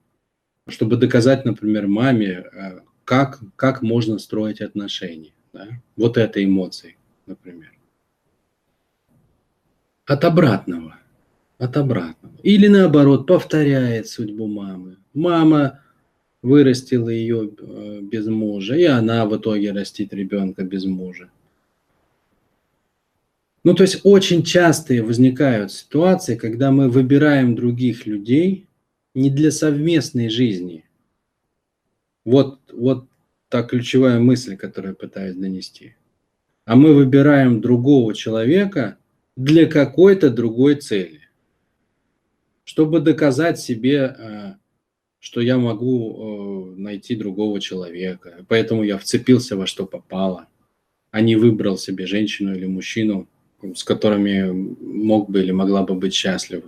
чтобы 0.69 0.95
доказать, 0.95 1.43
например, 1.43 1.87
маме, 1.87 2.45
как, 3.03 3.41
как 3.57 3.81
можно 3.81 4.17
строить 4.17 4.61
отношения. 4.61 5.33
Да? 5.51 5.67
Вот 5.97 6.17
это 6.17 6.41
эмоции, 6.41 6.95
например. 7.25 7.73
От 10.05 10.23
обратного. 10.23 10.95
От 11.57 11.75
обратного. 11.75 12.33
Или 12.43 12.67
наоборот, 12.67 13.27
повторяет 13.27 14.07
судьбу 14.07 14.47
мамы. 14.47 14.99
Мама 15.13 15.81
вырастила 16.43 17.09
ее 17.09 17.49
э, 17.57 17.99
без 18.01 18.27
мужа, 18.27 18.75
и 18.75 18.83
она 18.83 19.25
в 19.25 19.35
итоге 19.35 19.71
растит 19.71 20.13
ребенка 20.13 20.63
без 20.63 20.85
мужа. 20.85 21.31
Ну, 23.63 23.73
то 23.73 23.83
есть 23.83 24.01
очень 24.03 24.43
частые 24.43 25.01
возникают 25.01 25.71
ситуации, 25.71 26.35
когда 26.35 26.69
мы 26.69 26.89
выбираем 26.89 27.55
других 27.55 28.05
людей 28.05 28.67
не 29.15 29.29
для 29.29 29.51
совместной 29.51 30.29
жизни, 30.29 30.83
вот, 32.25 32.59
вот 32.73 33.07
та 33.47 33.63
ключевая 33.63 34.19
мысль, 34.19 34.57
которую 34.57 34.91
я 34.91 34.95
пытаюсь 34.95 35.35
донести. 35.35 35.95
А 36.65 36.75
мы 36.75 36.93
выбираем 36.93 37.61
другого 37.61 38.13
человека 38.13 38.97
для 39.37 39.65
какой-то 39.65 40.29
другой 40.29 40.75
цели. 40.75 41.21
Чтобы 42.65 42.99
доказать 42.99 43.59
себе, 43.59 44.15
э, 44.17 44.53
что 45.23 45.39
я 45.39 45.57
могу 45.57 46.73
э, 46.75 46.81
найти 46.81 47.15
другого 47.15 47.61
человека. 47.61 48.45
Поэтому 48.49 48.83
я 48.83 48.97
вцепился 48.97 49.55
во 49.55 49.65
что 49.65 49.85
попало, 49.85 50.47
а 51.11 51.21
не 51.21 51.37
выбрал 51.37 51.77
себе 51.77 52.07
женщину 52.07 52.53
или 52.53 52.65
мужчину, 52.65 53.29
с 53.73 53.85
которыми 53.85 54.51
мог 54.51 55.29
бы 55.29 55.39
или 55.39 55.51
могла 55.51 55.83
бы 55.83 55.95
быть 55.95 56.13
счастлив. 56.13 56.63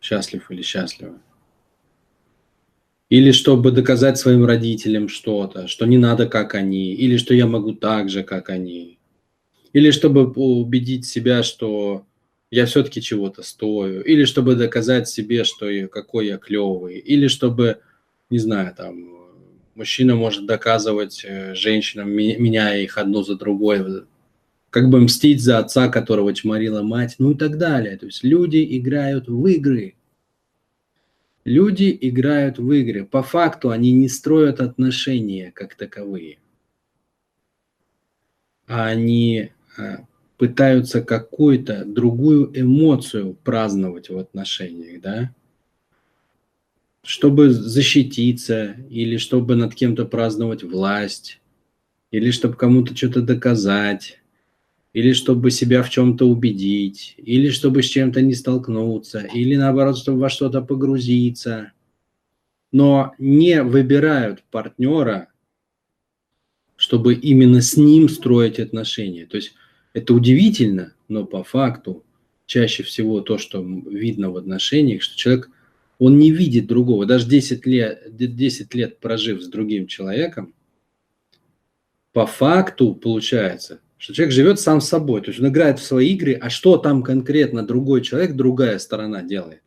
Счастлив 0.00 0.48
или 0.52 0.62
счастлива 0.62 1.18
или 3.08 3.32
чтобы 3.32 3.72
доказать 3.72 4.16
своим 4.16 4.46
родителям 4.46 5.08
что-то, 5.08 5.66
что 5.66 5.84
не 5.84 5.98
надо 5.98 6.26
как 6.26 6.54
они, 6.54 6.94
или 6.94 7.18
что 7.18 7.34
я 7.34 7.46
могу 7.46 7.72
так 7.74 8.08
же, 8.08 8.22
как 8.22 8.48
они, 8.48 8.98
или 9.74 9.90
чтобы 9.90 10.30
убедить 10.30 11.04
себя, 11.04 11.42
что 11.42 12.06
я 12.52 12.66
все-таки 12.66 13.02
чего-то 13.02 13.42
стою, 13.42 14.02
или 14.02 14.24
чтобы 14.24 14.54
доказать 14.54 15.08
себе, 15.08 15.42
что 15.42 15.68
я, 15.68 15.88
какой 15.88 16.28
я 16.28 16.38
клевый, 16.38 16.98
или 16.98 17.26
чтобы, 17.26 17.80
не 18.30 18.38
знаю, 18.38 18.72
там, 18.76 19.08
мужчина 19.74 20.14
может 20.14 20.46
доказывать 20.46 21.24
э, 21.24 21.56
женщинам, 21.56 22.10
меняя 22.10 22.80
их 22.80 22.96
одну 22.98 23.24
за 23.24 23.34
другой, 23.34 24.04
как 24.70 24.88
бы 24.88 25.00
мстить 25.00 25.42
за 25.42 25.58
отца, 25.58 25.88
которого 25.88 26.32
чморила 26.32 26.82
мать, 26.82 27.16
ну 27.18 27.32
и 27.32 27.34
так 27.34 27.58
далее. 27.58 27.96
То 27.96 28.06
есть 28.06 28.22
люди 28.22 28.64
играют 28.78 29.26
в 29.26 29.44
игры– 29.46 29.94
Люди 31.44 31.96
играют 32.00 32.58
в 32.58 32.70
игры. 32.70 33.04
По 33.04 33.22
факту 33.22 33.70
они 33.70 33.92
не 33.92 34.08
строят 34.08 34.60
отношения 34.60 35.50
как 35.50 35.74
таковые. 35.74 36.38
А 38.68 38.86
они 38.86 39.50
а, 39.76 40.04
пытаются 40.42 41.02
какую-то 41.02 41.84
другую 41.84 42.50
эмоцию 42.60 43.36
праздновать 43.44 44.10
в 44.10 44.18
отношениях, 44.18 45.00
да? 45.00 45.32
Чтобы 47.04 47.50
защититься, 47.50 48.74
или 48.90 49.18
чтобы 49.18 49.54
над 49.54 49.72
кем-то 49.72 50.04
праздновать 50.04 50.64
власть, 50.64 51.40
или 52.10 52.32
чтобы 52.32 52.56
кому-то 52.56 52.96
что-то 52.96 53.22
доказать, 53.22 54.20
или 54.92 55.12
чтобы 55.12 55.52
себя 55.52 55.84
в 55.84 55.90
чем-то 55.90 56.28
убедить, 56.28 57.14
или 57.18 57.48
чтобы 57.50 57.84
с 57.84 57.86
чем-то 57.86 58.20
не 58.20 58.34
столкнуться, 58.34 59.20
или 59.20 59.54
наоборот, 59.54 59.96
чтобы 59.96 60.18
во 60.18 60.28
что-то 60.28 60.60
погрузиться. 60.60 61.70
Но 62.72 63.14
не 63.16 63.62
выбирают 63.62 64.42
партнера, 64.50 65.28
чтобы 66.74 67.14
именно 67.14 67.62
с 67.62 67.76
ним 67.76 68.08
строить 68.08 68.58
отношения. 68.58 69.24
То 69.24 69.36
есть 69.36 69.54
это 69.92 70.14
удивительно, 70.14 70.94
но 71.08 71.24
по 71.24 71.44
факту 71.44 72.04
чаще 72.46 72.82
всего 72.82 73.20
то, 73.20 73.38
что 73.38 73.62
видно 73.62 74.30
в 74.30 74.36
отношениях, 74.36 75.02
что 75.02 75.16
человек, 75.16 75.50
он 75.98 76.18
не 76.18 76.30
видит 76.30 76.66
другого. 76.66 77.06
Даже 77.06 77.28
10 77.28 77.66
лет, 77.66 78.16
10 78.16 78.74
лет 78.74 78.98
прожив 78.98 79.42
с 79.42 79.48
другим 79.48 79.86
человеком, 79.86 80.54
по 82.12 82.26
факту 82.26 82.94
получается– 82.94 83.80
что 84.02 84.14
человек 84.14 84.34
живет 84.34 84.58
сам 84.58 84.80
собой, 84.80 85.20
то 85.20 85.30
есть 85.30 85.38
он 85.38 85.46
играет 85.46 85.78
в 85.78 85.84
свои 85.84 86.12
игры, 86.14 86.32
а 86.34 86.50
что 86.50 86.76
там 86.76 87.04
конкретно 87.04 87.64
другой 87.64 88.02
человек, 88.02 88.34
другая 88.34 88.80
сторона 88.80 89.22
делает? 89.22 89.62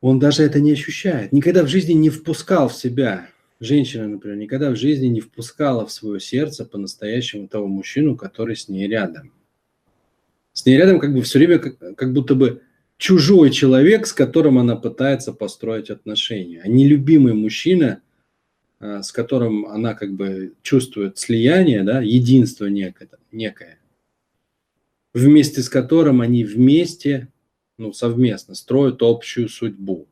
Он 0.00 0.18
даже 0.18 0.42
это 0.42 0.58
не 0.58 0.72
ощущает, 0.72 1.30
никогда 1.30 1.62
в 1.62 1.68
жизни 1.68 1.92
не 1.92 2.10
впускал 2.10 2.70
в 2.70 2.74
себя 2.74 3.28
женщина, 3.60 4.08
например, 4.08 4.38
никогда 4.38 4.70
в 4.70 4.76
жизни 4.76 5.06
не 5.06 5.20
впускала 5.20 5.86
в 5.86 5.92
свое 5.92 6.18
сердце 6.18 6.64
по-настоящему 6.64 7.46
того 7.46 7.68
мужчину, 7.68 8.16
который 8.16 8.56
с 8.56 8.68
ней 8.68 8.88
рядом. 8.88 9.32
С 10.52 10.66
ней 10.66 10.76
рядом 10.76 10.98
как 10.98 11.14
бы 11.14 11.22
все 11.22 11.38
время 11.38 11.58
как, 11.58 11.96
как 11.96 12.12
будто 12.12 12.34
бы 12.34 12.62
чужой 12.96 13.50
человек, 13.50 14.06
с 14.06 14.12
которым 14.12 14.58
она 14.58 14.76
пытается 14.76 15.32
построить 15.32 15.90
отношения, 15.90 16.60
а 16.64 16.68
не 16.68 16.88
любимый 16.88 17.34
мужчина, 17.34 18.02
а, 18.80 19.02
с 19.02 19.12
которым 19.12 19.66
она 19.66 19.94
как 19.94 20.14
бы 20.14 20.54
чувствует 20.62 21.18
слияние, 21.18 21.84
да, 21.84 22.00
единство 22.00 22.66
некое, 22.66 23.08
некое, 23.30 23.78
вместе 25.12 25.62
с 25.62 25.68
которым 25.68 26.20
они 26.20 26.44
вместе, 26.44 27.28
ну, 27.78 27.92
совместно 27.92 28.54
строят 28.54 29.02
общую 29.02 29.48
судьбу. 29.48 30.08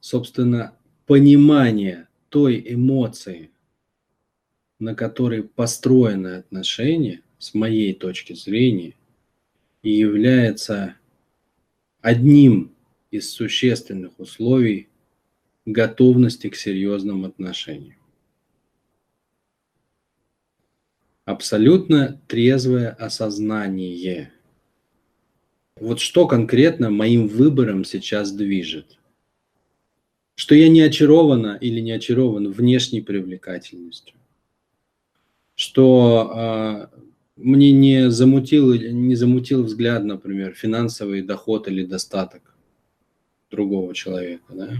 Собственно, 0.00 0.74
понимание 1.06 2.07
той 2.28 2.62
эмоции, 2.66 3.50
на 4.78 4.94
которой 4.94 5.42
построены 5.42 6.36
отношения, 6.36 7.22
с 7.38 7.54
моей 7.54 7.94
точки 7.94 8.32
зрения, 8.32 8.94
и 9.82 9.90
является 9.90 10.96
одним 12.00 12.74
из 13.10 13.30
существенных 13.30 14.18
условий 14.18 14.88
готовности 15.64 16.48
к 16.48 16.56
серьезным 16.56 17.24
отношениям. 17.24 17.98
Абсолютно 21.24 22.20
трезвое 22.26 22.90
осознание. 22.90 24.32
Вот 25.76 26.00
что 26.00 26.26
конкретно 26.26 26.90
моим 26.90 27.28
выбором 27.28 27.84
сейчас 27.84 28.32
движет? 28.32 28.98
Что 30.38 30.54
я 30.54 30.68
не 30.68 30.82
очарована 30.82 31.58
или 31.60 31.80
не 31.80 31.90
очарован 31.90 32.52
внешней 32.52 33.00
привлекательностью. 33.00 34.14
Что 35.56 36.88
э, 36.92 36.98
мне 37.34 37.72
не 37.72 38.08
замутил, 38.08 38.72
не 38.72 39.16
замутил 39.16 39.64
взгляд, 39.64 40.04
например, 40.04 40.54
финансовый 40.54 41.22
доход 41.22 41.66
или 41.66 41.84
достаток 41.84 42.54
другого 43.50 43.92
человека, 43.96 44.44
да? 44.50 44.70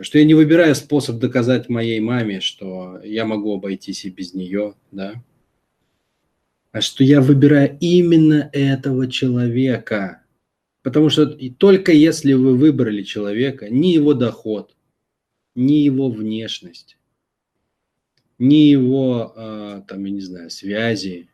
Что 0.00 0.18
я 0.18 0.24
не 0.24 0.34
выбираю 0.34 0.74
способ 0.74 1.20
доказать 1.20 1.68
моей 1.68 2.00
маме, 2.00 2.40
что 2.40 3.00
я 3.04 3.24
могу 3.24 3.54
обойтись 3.54 4.04
и 4.04 4.10
без 4.10 4.34
нее, 4.34 4.74
да? 4.90 5.22
А 6.72 6.80
что 6.80 7.04
я 7.04 7.20
выбираю 7.20 7.78
именно 7.78 8.50
этого 8.52 9.08
человека. 9.08 10.24
Потому 10.82 11.10
что 11.10 11.26
только 11.58 11.92
если 11.92 12.32
вы 12.32 12.56
выбрали 12.56 13.02
человека, 13.02 13.68
ни 13.68 13.88
его 13.88 14.14
доход, 14.14 14.74
ни 15.54 15.74
его 15.74 16.10
внешность, 16.10 16.96
ни 18.38 18.70
его, 18.70 19.32
а, 19.36 19.82
там, 19.82 20.04
я 20.04 20.10
не 20.10 20.20
знаю, 20.20 20.48
связи, 20.50 21.28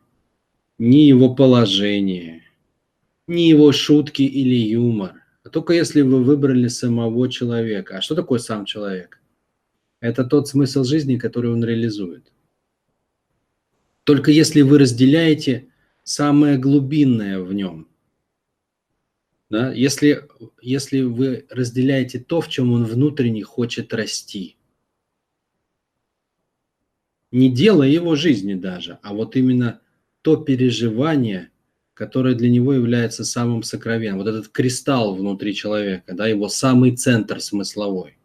ни 0.77 0.97
его 0.97 1.33
положение, 1.33 2.43
ни 3.27 3.41
его 3.41 3.71
шутки 3.71 4.23
или 4.23 4.55
юмор, 4.55 5.23
а 5.43 5.49
только 5.49 5.73
если 5.73 6.01
вы 6.01 6.23
выбрали 6.23 6.67
самого 6.67 7.29
человека. 7.29 7.97
А 7.97 8.01
что 8.01 8.15
такое 8.15 8.39
сам 8.39 8.65
человек? 8.65 9.21
Это 10.01 10.25
тот 10.25 10.49
смысл 10.49 10.83
жизни, 10.83 11.17
который 11.17 11.51
он 11.51 11.63
реализует. 11.63 12.33
Только 14.03 14.31
если 14.31 14.61
вы 14.61 14.79
разделяете 14.79 15.69
самое 16.03 16.57
глубинное 16.57 17.39
в 17.39 17.53
нем. 17.53 17.87
Да? 19.49 19.71
Если, 19.71 20.27
если 20.61 21.01
вы 21.01 21.45
разделяете 21.49 22.19
то, 22.19 22.41
в 22.41 22.49
чем 22.49 22.71
он 22.73 22.85
внутренне 22.85 23.43
хочет 23.43 23.93
расти. 23.93 24.57
Не 27.31 27.51
дело 27.51 27.83
его 27.83 28.15
жизни 28.15 28.53
даже, 28.53 28.99
а 29.03 29.13
вот 29.13 29.35
именно 29.35 29.81
то 30.21 30.37
переживание, 30.37 31.51
которое 31.93 32.35
для 32.35 32.49
него 32.49 32.73
является 32.73 33.25
самым 33.25 33.63
сокровенным. 33.63 34.19
Вот 34.19 34.27
этот 34.27 34.49
кристалл 34.49 35.15
внутри 35.15 35.53
человека, 35.53 36.13
да, 36.13 36.27
его 36.27 36.47
самый 36.49 36.95
центр 36.95 37.41
смысловой. 37.41 38.17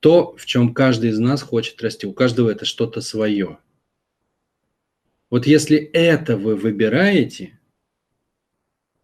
То, 0.00 0.34
в 0.36 0.46
чем 0.46 0.72
каждый 0.72 1.10
из 1.10 1.18
нас 1.18 1.42
хочет 1.42 1.80
расти. 1.82 2.06
У 2.06 2.12
каждого 2.12 2.50
это 2.50 2.64
что-то 2.64 3.00
свое. 3.00 3.58
Вот 5.30 5.46
если 5.46 5.76
это 5.76 6.36
вы 6.36 6.56
выбираете, 6.56 7.59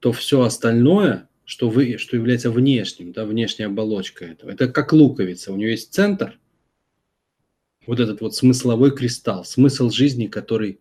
то 0.00 0.12
все 0.12 0.42
остальное, 0.42 1.28
что, 1.44 1.68
вы, 1.68 1.96
что 1.98 2.16
является 2.16 2.50
внешним, 2.50 3.12
да, 3.12 3.24
внешняя 3.24 3.66
оболочка 3.66 4.24
этого, 4.24 4.50
это 4.50 4.68
как 4.68 4.92
луковица. 4.92 5.52
У 5.52 5.56
нее 5.56 5.70
есть 5.70 5.92
центр, 5.92 6.38
вот 7.86 8.00
этот 8.00 8.20
вот 8.20 8.34
смысловой 8.34 8.94
кристалл, 8.94 9.44
смысл 9.44 9.90
жизни, 9.90 10.26
который 10.26 10.80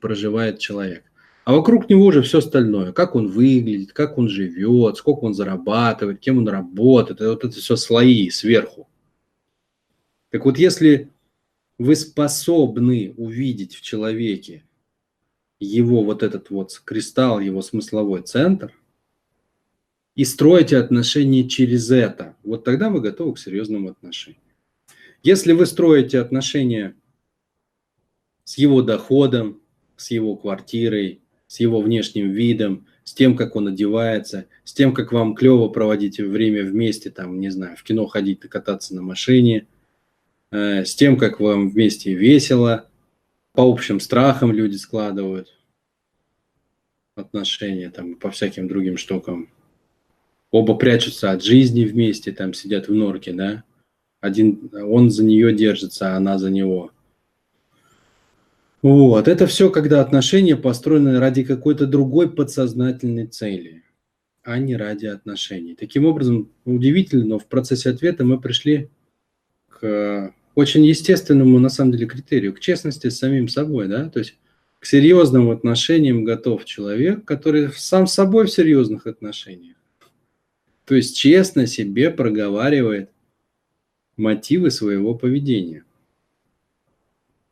проживает 0.00 0.58
человек. 0.58 1.04
А 1.44 1.52
вокруг 1.52 1.88
него 1.88 2.06
уже 2.06 2.22
все 2.22 2.38
остальное. 2.38 2.92
Как 2.92 3.14
он 3.14 3.28
выглядит, 3.28 3.92
как 3.92 4.18
он 4.18 4.28
живет, 4.28 4.96
сколько 4.96 5.20
он 5.20 5.34
зарабатывает, 5.34 6.18
кем 6.18 6.38
он 6.38 6.48
работает. 6.48 7.20
Вот 7.20 7.44
это 7.44 7.56
все 7.56 7.76
слои 7.76 8.30
сверху. 8.30 8.88
Так 10.30 10.44
вот, 10.44 10.58
если 10.58 11.10
вы 11.78 11.94
способны 11.94 13.14
увидеть 13.16 13.76
в 13.76 13.82
человеке 13.82 14.64
его 15.58 16.02
вот 16.02 16.22
этот 16.22 16.50
вот 16.50 16.80
кристалл, 16.84 17.40
его 17.40 17.62
смысловой 17.62 18.22
центр, 18.22 18.72
и 20.14 20.24
строите 20.24 20.78
отношения 20.78 21.46
через 21.48 21.90
это, 21.90 22.36
вот 22.42 22.64
тогда 22.64 22.88
вы 22.88 23.00
готовы 23.00 23.34
к 23.34 23.38
серьезным 23.38 23.86
отношениям. 23.88 24.40
Если 25.22 25.52
вы 25.52 25.66
строите 25.66 26.20
отношения 26.20 26.94
с 28.44 28.58
его 28.58 28.80
доходом, 28.80 29.60
с 29.96 30.10
его 30.10 30.36
квартирой, 30.36 31.20
с 31.46 31.60
его 31.60 31.80
внешним 31.80 32.30
видом, 32.30 32.86
с 33.04 33.12
тем, 33.12 33.36
как 33.36 33.56
он 33.56 33.68
одевается, 33.68 34.46
с 34.64 34.72
тем, 34.72 34.92
как 34.92 35.12
вам 35.12 35.34
клево 35.34 35.68
проводить 35.68 36.18
время 36.18 36.64
вместе, 36.64 37.10
там, 37.10 37.40
не 37.40 37.50
знаю, 37.50 37.76
в 37.76 37.82
кино 37.82 38.06
ходить, 38.06 38.40
кататься 38.40 38.94
на 38.94 39.02
машине, 39.02 39.66
э, 40.50 40.84
с 40.84 40.94
тем, 40.94 41.16
как 41.16 41.40
вам 41.40 41.70
вместе 41.70 42.14
весело, 42.14 42.85
по 43.56 43.62
общим 43.62 43.98
страхам 44.00 44.52
люди 44.52 44.76
складывают 44.76 45.58
отношения, 47.14 47.90
там, 47.90 48.14
по 48.14 48.30
всяким 48.30 48.68
другим 48.68 48.96
штукам. 48.96 49.48
Оба 50.50 50.74
прячутся 50.74 51.32
от 51.32 51.42
жизни 51.42 51.84
вместе, 51.84 52.32
там, 52.32 52.54
сидят 52.54 52.88
в 52.88 52.94
норке, 52.94 53.32
да, 53.32 53.64
один, 54.20 54.70
он 54.72 55.10
за 55.10 55.24
нее 55.24 55.52
держится, 55.54 56.12
а 56.12 56.16
она 56.16 56.38
за 56.38 56.50
него– 56.50 56.90
вот, 58.88 59.26
это 59.26 59.48
все, 59.48 59.70
когда 59.70 60.00
отношения 60.00 60.54
построены 60.54 61.18
ради 61.18 61.42
какой-то 61.42 61.88
другой 61.88 62.30
подсознательной 62.30 63.26
цели, 63.26 63.82
а 64.44 64.58
не 64.58 64.76
ради 64.76 65.06
отношений. 65.06 65.74
Таким 65.74 66.04
образом, 66.04 66.52
удивительно, 66.64 67.24
но 67.24 67.38
в 67.40 67.46
процессе 67.46 67.90
ответа 67.90 68.24
мы 68.24 68.40
пришли 68.40 68.88
к 69.68 70.32
очень 70.56 70.84
естественному, 70.86 71.60
на 71.60 71.68
самом 71.68 71.92
деле, 71.92 72.06
критерию, 72.06 72.54
к 72.54 72.60
честности 72.60 73.08
с 73.08 73.18
самим 73.18 73.46
собой, 73.46 73.88
да, 73.88 74.08
то 74.08 74.18
есть 74.18 74.36
к 74.80 74.86
серьезным 74.86 75.50
отношениям 75.50 76.24
готов 76.24 76.64
человек, 76.64 77.24
который 77.24 77.70
сам 77.72 78.06
с 78.06 78.14
собой 78.14 78.46
в 78.46 78.52
серьезных 78.52 79.06
отношениях. 79.06 79.76
То 80.86 80.94
есть 80.94 81.16
честно 81.16 81.66
себе 81.66 82.10
проговаривает 82.10 83.10
мотивы 84.16 84.70
своего 84.70 85.14
поведения. 85.14 85.84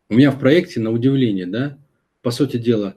У 0.09 0.15
меня 0.15 0.31
в 0.31 0.41
проекте, 0.41 0.81
на 0.81 0.91
удивление, 0.91 1.47
да, 1.47 1.79
по 2.23 2.31
сути 2.31 2.57
дела, 2.57 2.97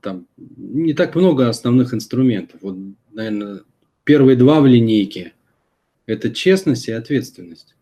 там 0.00 0.26
не 0.38 0.94
так 0.94 1.14
много 1.14 1.50
основных 1.50 1.92
инструментов. 1.92 2.62
Вот, 2.62 2.76
наверное, 3.12 3.64
первые 4.04 4.36
два 4.36 4.62
в 4.62 4.66
линейке– 4.66 5.34
это 6.06 6.30
честность 6.30 6.88
и 6.88 6.92
ответственность. 6.92 7.73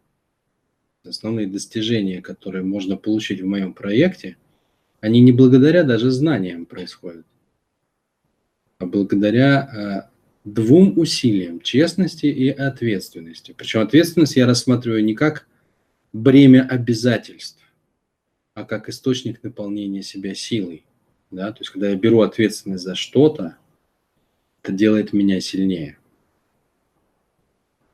Основные 1.05 1.49
достижения, 1.49 2.23
которые 2.23 2.63
можно 2.63 2.97
получить 2.97 3.41
в 3.41 3.47
моем 3.47 3.75
проекте, 3.75 4.37
они 5.01 5.21
не 5.21 5.33
благодаря 5.33 5.83
даже 5.83 6.11
знаниям 6.13 6.65
происходят, 6.65 7.27
а 8.79 8.87
благодаря 8.87 10.07
э, 10.07 10.49
двум 10.49 10.97
усилиям– 10.97 11.61
честности 11.63 12.27
и 12.27 12.49
ответственности. 12.49 13.53
Причем 13.57 13.81
ответственность 13.81 14.37
я 14.37 14.47
рассматриваю 14.47 15.05
не 15.05 15.15
как 15.15 15.49
бремя 16.13 16.69
обязательств, 16.71 17.61
а 18.55 18.65
как 18.65 18.89
источник 18.89 19.43
наполнения 19.43 20.03
себя 20.03 20.35
силой. 20.37 20.85
Да? 21.33 21.51
То 21.51 21.63
есть, 21.63 21.71
когда 21.71 21.91
я 21.91 21.97
беру 21.97 22.21
ответственность 22.21 22.85
за 22.85 22.95
что-то, 22.95 23.57
это 24.63 24.73
делает 24.73 25.13
меня 25.13 25.41
сильнее. 25.41 25.99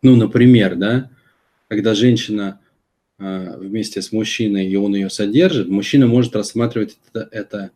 Ну, 0.02 0.14
например, 0.16 0.76
да, 0.76 1.10
когда 1.68 1.94
женщина 1.94 2.60
вместе 3.18 4.00
с 4.00 4.12
мужчиной, 4.12 4.68
и 4.68 4.76
он 4.76 4.94
ее 4.94 5.10
содержит, 5.10 5.68
мужчина 5.68 6.06
может 6.06 6.36
рассматривать 6.36 6.98
это, 7.12 7.28
это 7.32 7.70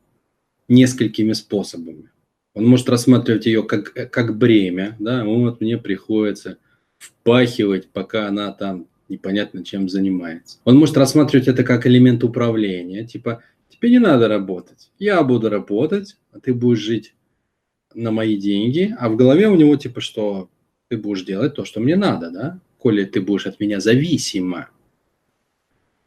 несколькими 0.69 1.33
способами. 1.33 2.11
Он 2.55 2.67
может 2.67 2.89
рассматривать 2.89 3.47
ее 3.47 3.63
как, 3.65 3.93
как 4.11 4.39
бремя, 4.39 4.97
да, 5.01 5.25
вот 5.25 5.61
мне 5.61 5.79
приходится 5.79 6.59
впахивать, 6.99 7.89
пока 7.89 8.29
она 8.29 8.53
там 8.53 8.87
непонятно 9.09 9.65
чем 9.65 9.89
занимается. 9.89 10.59
Он 10.65 10.77
может 10.79 10.97
рассматривать 10.97 11.49
это 11.49 11.65
как 11.65 11.87
элемент 11.87 12.23
управления, 12.23 13.05
типа, 13.05 13.43
тебе 13.69 13.91
не 13.91 13.99
надо 13.99 14.29
работать, 14.29 14.91
я 14.99 15.23
буду 15.23 15.49
работать, 15.51 16.17
а 16.31 16.39
ты 16.41 16.55
будешь 16.55 16.79
жить 16.79 17.15
на 17.95 18.11
мои 18.11 18.37
деньги, 18.37 18.95
а 18.99 19.09
в 19.09 19.17
голове 19.17 19.49
у 19.49 19.57
него 19.57 19.77
типа, 19.77 20.01
что 20.01 20.49
ты 20.89 20.97
будешь 20.97 21.25
делать 21.25 21.55
то, 21.55 21.65
что 21.65 21.81
мне 21.81 21.97
надо, 21.97 22.31
да, 22.31 22.61
коли 22.79 23.05
ты 23.05 23.21
будешь 23.21 23.47
от 23.47 23.61
меня 23.61 23.81
зависима. 23.81 24.69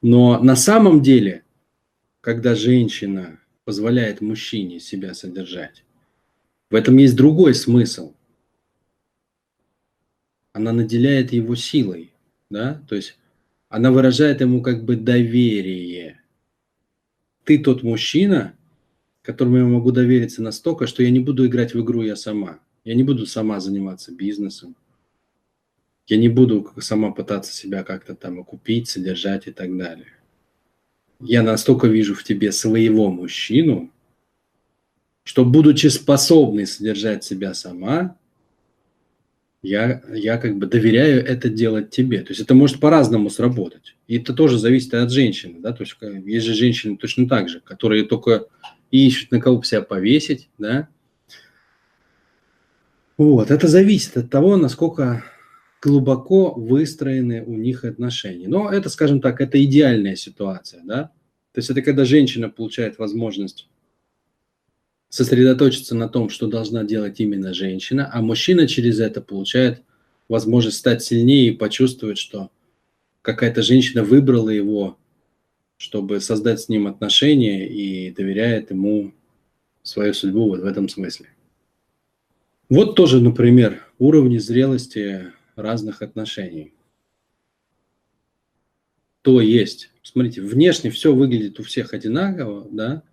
Но 0.07 0.39
на 0.39 0.55
самом 0.55 1.01
деле, 1.01 1.43
когда 2.21 2.53
женщина 2.53 3.39
позволяет 3.63 4.21
мужчине 4.21 4.79
себя 4.79 5.15
содержать, 5.15 5.83
в 6.69 6.75
этом 6.75 6.97
есть 6.97 7.15
другой 7.15 7.55
смысл. 7.55 8.13
Она 10.53 10.73
наделяет 10.73 11.33
его 11.33 11.55
силой, 11.55 12.13
да, 12.51 12.83
то 12.87 12.93
есть 12.93 13.17
она 13.67 13.91
выражает 13.91 14.41
ему 14.41 14.61
как 14.61 14.83
бы 14.83 14.95
доверие. 14.95 16.21
Ты 17.43 17.57
тот 17.57 17.81
мужчина, 17.81 18.53
которому 19.23 19.57
я 19.57 19.65
могу 19.65 19.91
довериться 19.91 20.43
настолько, 20.43 20.85
что 20.85 21.01
я 21.01 21.09
не 21.09 21.19
буду 21.19 21.47
играть 21.47 21.73
в 21.73 21.81
игру 21.81 22.03
я 22.03 22.15
сама. 22.15 22.59
Я 22.83 22.93
не 22.93 23.03
буду 23.03 23.25
сама 23.25 23.59
заниматься 23.59 24.13
бизнесом. 24.13 24.75
Я 26.07 26.17
не 26.17 26.29
буду 26.29 26.71
сама 26.79 27.11
пытаться 27.11 27.53
себя 27.53 27.83
как-то 27.83 28.15
там 28.15 28.39
окупить, 28.39 28.89
содержать 28.89 29.47
и 29.47 29.51
так 29.51 29.75
далее. 29.75 30.13
Я 31.19 31.41
настолько 31.41 31.87
вижу 31.87 32.13
в 32.13 32.23
тебе 32.23 32.51
своего 32.51 33.09
мужчину, 33.09 33.91
что, 35.23 35.43
будучи 35.43 35.87
способной 35.87 36.67
содержать 36.67 37.23
себя 37.23 37.53
сама, 37.55 38.15
я, 39.63 40.03
я 40.13 40.37
как 40.37 40.57
бы 40.57 40.67
доверяю 40.67 41.25
это 41.25 41.49
делать 41.49 41.89
тебе. 41.89 42.21
То 42.21 42.29
есть 42.29 42.41
это 42.41 42.53
может 42.53 42.79
по-разному 42.79 43.31
сработать. 43.31 43.95
И 44.07 44.19
это 44.19 44.33
тоже 44.33 44.59
зависит 44.59 44.93
от 44.93 45.11
женщины. 45.11 45.59
Да? 45.59 45.73
То 45.73 45.83
есть 45.83 45.95
есть 46.25 46.45
же 46.45 46.53
женщины 46.53 46.97
точно 46.97 47.27
так 47.27 47.49
же, 47.49 47.61
которые 47.61 48.05
только 48.05 48.45
ищут 48.91 49.31
на 49.31 49.41
кого 49.41 49.63
себя 49.63 49.81
повесить. 49.81 50.49
Да? 50.59 50.87
Вот, 53.17 53.49
это 53.49 53.67
зависит 53.67 54.15
от 54.17 54.29
того, 54.29 54.55
насколько 54.57 55.23
глубоко 55.85 56.51
выстроены 56.51 57.43
у 57.43 57.53
них 57.53 57.85
отношения. 57.85 58.47
Но 58.47 58.71
это, 58.71 58.89
скажем 58.89 59.21
так, 59.21 59.39
это 59.39 59.63
идеальная 59.63 60.15
ситуация. 60.15 60.81
Да? 60.83 61.11
То 61.51 61.59
есть 61.59 61.69
это 61.69 61.83
когда 61.83 62.05
женщина 62.05 62.49
получает 62.49 62.97
возможность 62.97 63.69
сосредоточиться 65.09 65.93
на 65.93 66.09
том, 66.09 66.29
что 66.29 66.47
должна 66.47 66.83
делать 66.83 67.19
именно 67.19 67.53
женщина, 67.53 68.09
а 68.11 68.23
мужчина 68.23 68.67
через 68.67 68.99
это 68.99 69.21
получает 69.21 69.83
возможность 70.27 70.77
стать 70.77 71.03
сильнее 71.03 71.49
и 71.49 71.55
почувствовать, 71.55 72.17
что 72.17 72.49
какая-то 73.21 73.61
женщина 73.61 74.03
выбрала 74.03 74.49
его, 74.49 74.97
чтобы 75.77 76.19
создать 76.19 76.61
с 76.61 76.67
ним 76.67 76.87
отношения 76.87 77.69
и 77.69 78.09
доверяет 78.09 78.71
ему 78.71 79.13
свою 79.83 80.15
судьбу 80.15 80.47
вот 80.47 80.61
в 80.61 80.65
этом 80.65 80.89
смысле. 80.89 81.27
Вот 82.69 82.95
тоже, 82.95 83.21
например, 83.21 83.83
уровни 83.99 84.39
зрелости 84.39 85.31
разных 85.55 86.01
отношений. 86.01 86.73
То 89.21 89.41
есть, 89.41 89.89
смотрите, 90.03 90.41
внешне 90.41 90.91
все 90.91 91.13
выглядит 91.13 91.59
у 91.59 91.63
всех 91.63 91.93
одинаково, 91.93 92.67
да, 92.71 93.03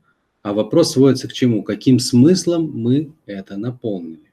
а 0.42 0.52
вопрос 0.52 0.92
сводится 0.92 1.28
к 1.28 1.32
чему? 1.32 1.62
Каким 1.62 1.98
смыслом 1.98 2.70
мы 2.74 3.12
это 3.26 3.56
наполнили? 3.56 4.32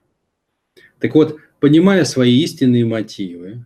Так 1.00 1.16
вот, 1.16 1.40
понимая 1.60 2.04
свои 2.04 2.42
истинные 2.42 2.86
мотивы, 2.86 3.64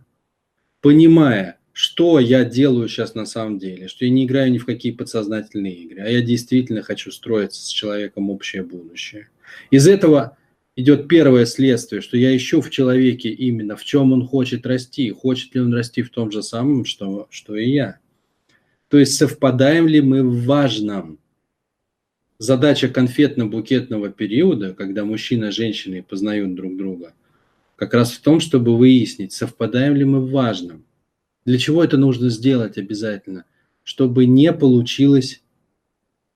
понимая, 0.80 1.58
что 1.72 2.20
я 2.20 2.44
делаю 2.44 2.88
сейчас 2.88 3.14
на 3.14 3.26
самом 3.26 3.58
деле, 3.58 3.88
что 3.88 4.04
я 4.04 4.10
не 4.12 4.26
играю 4.26 4.52
ни 4.52 4.58
в 4.58 4.66
какие 4.66 4.92
подсознательные 4.92 5.74
игры, 5.74 6.02
а 6.02 6.08
я 6.08 6.20
действительно 6.20 6.82
хочу 6.82 7.10
строиться 7.10 7.60
с 7.60 7.68
человеком 7.68 8.30
общее 8.30 8.62
будущее. 8.62 9.28
Из 9.70 9.88
этого 9.88 10.36
идет 10.76 11.08
первое 11.08 11.46
следствие, 11.46 12.02
что 12.02 12.16
я 12.16 12.36
ищу 12.36 12.60
в 12.60 12.70
человеке 12.70 13.30
именно, 13.30 13.76
в 13.76 13.84
чем 13.84 14.12
он 14.12 14.26
хочет 14.26 14.66
расти, 14.66 15.10
хочет 15.10 15.54
ли 15.54 15.60
он 15.60 15.72
расти 15.74 16.02
в 16.02 16.10
том 16.10 16.30
же 16.30 16.42
самом, 16.42 16.84
что, 16.84 17.28
что 17.30 17.56
и 17.56 17.70
я. 17.70 17.98
То 18.88 18.98
есть 18.98 19.16
совпадаем 19.16 19.86
ли 19.88 20.00
мы 20.00 20.22
в 20.22 20.44
важном– 20.44 21.18
задача 22.38 22.88
конфетно-букетного 22.88 24.10
периода, 24.10 24.74
когда 24.74 25.04
мужчина 25.04 25.46
и 25.46 25.50
женщина 25.50 26.02
познают 26.02 26.54
друг 26.54 26.76
друга, 26.76 27.14
как 27.76 27.94
раз 27.94 28.12
в 28.12 28.20
том, 28.20 28.40
чтобы 28.40 28.76
выяснить, 28.76 29.32
совпадаем 29.32 29.94
ли 29.94 30.04
мы 30.04 30.20
в 30.20 30.30
важном. 30.30 30.84
Для 31.44 31.58
чего 31.58 31.82
это 31.82 31.96
нужно 31.96 32.28
сделать 32.30 32.78
обязательно? 32.78 33.44
Чтобы 33.82 34.26
не 34.26 34.52
получилось 34.52 35.42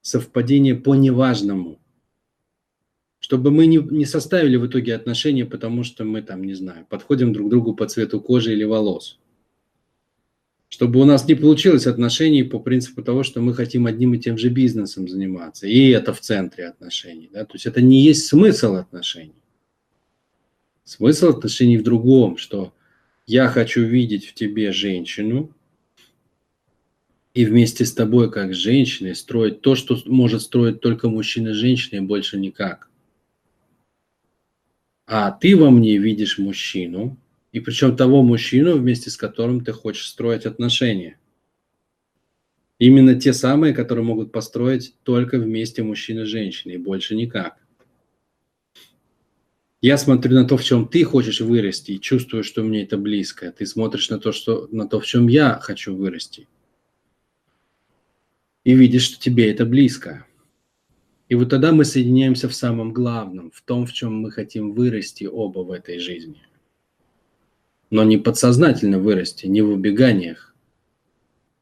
совпадение 0.02 0.74
по 0.74 0.94
неважному. 0.94 1.78
Чтобы 3.28 3.50
мы 3.50 3.66
не, 3.66 3.76
не 3.76 4.06
составили 4.06 4.56
в 4.56 4.66
итоге 4.66 4.94
отношения, 4.94 5.44
потому 5.44 5.84
что 5.84 6.04
мы 6.04 6.22
там, 6.22 6.42
не 6.44 6.54
знаю, 6.54 6.86
подходим 6.88 7.34
друг 7.34 7.48
к 7.48 7.50
другу 7.50 7.74
по 7.74 7.86
цвету 7.86 8.22
кожи 8.22 8.54
или 8.54 8.64
волос 8.64 9.18
чтобы 10.70 11.00
у 11.00 11.04
нас 11.04 11.26
не 11.26 11.34
получилось 11.34 11.86
отношений 11.86 12.42
по 12.42 12.58
принципу 12.58 13.02
того, 13.02 13.22
что 13.22 13.40
мы 13.40 13.54
хотим 13.54 13.86
одним 13.86 14.14
и 14.14 14.18
тем 14.18 14.36
же 14.36 14.50
бизнесом 14.50 15.08
заниматься, 15.08 15.66
и 15.66 15.88
это 15.88 16.12
в 16.12 16.20
центре 16.20 16.66
отношений. 16.66 17.30
Да? 17.32 17.46
То 17.46 17.54
есть 17.54 17.64
это 17.64 17.80
не 17.80 18.02
есть 18.02 18.26
смысл 18.26 18.74
отношений. 18.74 19.34
Смысл 20.84 21.30
отношений 21.30 21.78
в 21.78 21.82
другом, 21.82 22.36
что 22.36 22.74
я 23.26 23.48
хочу 23.48 23.82
видеть 23.82 24.26
в 24.26 24.34
тебе 24.34 24.70
женщину, 24.72 25.54
и 27.32 27.44
вместе 27.44 27.84
с 27.84 27.92
тобой, 27.92 28.30
как 28.30 28.52
с 28.52 28.56
женщиной, 28.56 29.14
строить 29.14 29.60
то, 29.60 29.74
что 29.74 29.96
может 30.06 30.42
строить 30.42 30.80
только 30.80 31.08
мужчина 31.08 31.48
и 31.48 31.52
женщина, 31.52 31.98
и 31.98 32.06
больше 32.06 32.38
никак. 32.38 32.87
А 35.10 35.30
ты 35.30 35.56
во 35.56 35.70
мне 35.70 35.96
видишь 35.96 36.36
мужчину, 36.36 37.16
и 37.50 37.60
причем 37.60 37.96
того 37.96 38.22
мужчину, 38.22 38.76
вместе 38.76 39.08
с 39.08 39.16
которым 39.16 39.64
ты 39.64 39.72
хочешь 39.72 40.06
строить 40.06 40.44
отношения. 40.44 41.18
Именно 42.78 43.18
те 43.18 43.32
самые, 43.32 43.72
которые 43.72 44.04
могут 44.04 44.32
построить 44.32 44.94
только 45.04 45.38
вместе 45.38 45.82
мужчина 45.82 46.20
и 46.20 46.24
женщина, 46.26 46.72
и 46.72 46.76
больше 46.76 47.16
никак. 47.16 47.56
Я 49.80 49.96
смотрю 49.96 50.34
на 50.34 50.46
то, 50.46 50.58
в 50.58 50.64
чем 50.64 50.86
ты 50.86 51.04
хочешь 51.04 51.40
вырасти, 51.40 51.92
и 51.92 52.00
чувствую, 52.00 52.44
что 52.44 52.62
мне 52.62 52.82
это 52.82 52.98
близко. 52.98 53.50
Ты 53.50 53.64
смотришь 53.64 54.10
на 54.10 54.18
то, 54.18 54.32
что, 54.32 54.68
на 54.70 54.86
то, 54.86 55.00
в 55.00 55.06
чем 55.06 55.26
я 55.28 55.58
хочу 55.58 55.96
вырасти. 55.96 56.46
И 58.62 58.74
видишь, 58.74 59.04
что 59.04 59.18
тебе 59.18 59.50
это 59.50 59.64
близко. 59.64 60.26
И 61.28 61.34
вот 61.34 61.50
тогда 61.50 61.72
мы 61.72 61.84
соединяемся 61.84 62.48
в 62.48 62.54
самом 62.54 62.92
главном, 62.92 63.50
в 63.50 63.60
том, 63.62 63.86
в 63.86 63.92
чем 63.92 64.20
мы 64.20 64.30
хотим 64.30 64.72
вырасти 64.72 65.24
оба 65.24 65.60
в 65.60 65.70
этой 65.70 65.98
жизни 65.98 66.48
но 67.90 68.04
не 68.04 68.18
подсознательно 68.18 68.98
вырасти, 68.98 69.46
не 69.46 69.62
в 69.62 69.70
убеганиях, 69.70 70.54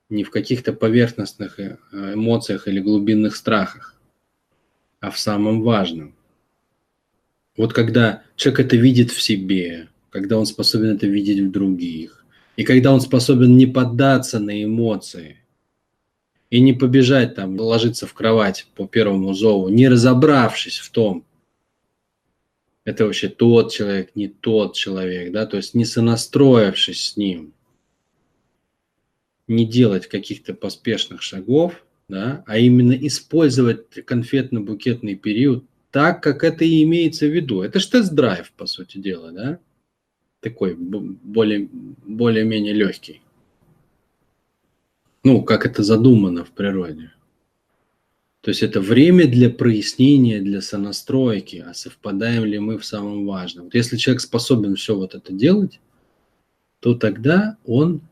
не 0.08 0.24
в 0.24 0.30
каких-то 0.30 0.72
поверхностных 0.72 1.58
э, 1.58 1.78
эмоциях 1.92 2.68
или 2.68 2.80
глубинных 2.80 3.36
страхах, 3.36 3.94
а 5.00 5.10
в 5.10 5.18
самом 5.18 5.62
важном. 5.62 6.14
Вот 7.56 7.72
когда 7.72 8.22
человек 8.36 8.66
это 8.66 8.76
видит 8.76 9.10
в 9.10 9.20
себе, 9.20 9.88
когда 10.10 10.38
он 10.38 10.46
способен 10.46 10.96
это 10.96 11.06
видеть 11.06 11.40
в 11.40 11.50
других, 11.50 12.24
и 12.56 12.64
когда 12.64 12.92
он 12.92 13.00
способен 13.00 13.56
не 13.56 13.66
поддаться 13.66 14.38
на 14.38 14.62
эмоции 14.62 15.38
и 16.50 16.60
не 16.60 16.72
побежать 16.72 17.34
там, 17.34 17.58
ложиться 17.58 18.06
в 18.06 18.14
кровать 18.14 18.66
по 18.74 18.86
первому 18.86 19.34
зову, 19.34 19.68
не 19.68 19.88
разобравшись 19.88 20.78
в 20.78 20.90
том, 20.90 21.24
это 22.84 23.04
вообще 23.04 23.28
тот 23.28 23.72
человек, 23.72 24.12
не 24.14 24.28
тот 24.28 24.74
человек, 24.76 25.32
да, 25.32 25.44
то 25.46 25.56
есть 25.56 25.74
не 25.74 25.84
сонастроившись 25.84 27.04
с 27.04 27.16
ним, 27.16 27.52
не 29.48 29.66
делать 29.66 30.06
каких-то 30.06 30.54
поспешных 30.54 31.22
шагов, 31.22 31.84
да, 32.08 32.44
а 32.46 32.58
именно 32.58 32.92
использовать 32.92 33.98
конфетно-букетный 33.98 35.16
период 35.16 35.64
так, 35.90 36.22
как 36.22 36.44
это 36.44 36.64
и 36.64 36.82
имеется 36.84 37.26
в 37.26 37.34
виду. 37.34 37.62
Это 37.62 37.80
же 37.80 37.90
тест-драйв, 37.90 38.52
по 38.52 38.66
сути 38.66 38.98
дела, 38.98 39.32
да, 39.32 39.58
такой 40.40 40.76
более, 40.76 41.68
более-менее 42.06 42.72
легкий. 42.72 43.20
Ну, 45.26 45.42
как 45.42 45.66
это 45.66 45.82
задумано 45.82 46.44
в 46.44 46.52
природе. 46.52 47.10
То 48.42 48.50
есть 48.52 48.62
это 48.62 48.80
время 48.80 49.26
для 49.26 49.50
прояснения, 49.50 50.40
для 50.40 50.60
сонастройки, 50.60 51.64
а 51.66 51.74
совпадаем 51.74 52.44
ли 52.44 52.60
мы 52.60 52.78
в 52.78 52.84
самом 52.84 53.26
важном. 53.26 53.64
Вот 53.64 53.74
если 53.74 53.96
человек 53.96 54.20
способен 54.20 54.76
все 54.76 54.94
вот 54.94 55.16
это 55.16 55.32
делать, 55.32 55.80
то 56.78 56.94
тогда 56.94 57.56
он, 57.64 58.02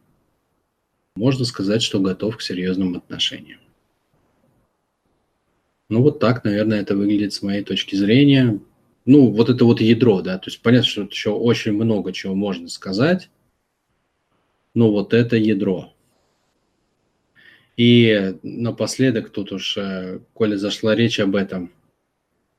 можно 1.14 1.44
сказать, 1.44 1.84
что 1.84 2.00
готов 2.00 2.38
к 2.38 2.42
серьезным 2.42 2.96
отношениям. 2.96 3.60
Ну 5.88 6.02
вот 6.02 6.18
так, 6.18 6.42
наверное, 6.42 6.80
это 6.80 6.96
выглядит 6.96 7.32
с 7.32 7.42
моей 7.42 7.62
точки 7.62 7.94
зрения. 7.94 8.58
Ну, 9.04 9.30
вот 9.30 9.50
это 9.50 9.64
вот 9.64 9.80
ядро, 9.80 10.20
да, 10.20 10.38
то 10.38 10.50
есть 10.50 10.60
понятно, 10.62 10.88
что 10.88 11.02
еще 11.02 11.30
очень 11.30 11.74
много 11.74 12.12
чего 12.12 12.34
можно 12.34 12.66
сказать. 12.68 13.30
но 14.74 14.90
вот 14.90 15.14
это 15.14 15.36
ядро. 15.36 15.93
И 17.76 18.36
напоследок, 18.42 19.30
тут 19.30 19.52
уж, 19.52 19.76
э, 19.76 20.20
коли 20.32 20.54
зашла 20.54 20.94
речь 20.94 21.18
об 21.18 21.34
этом, 21.34 21.72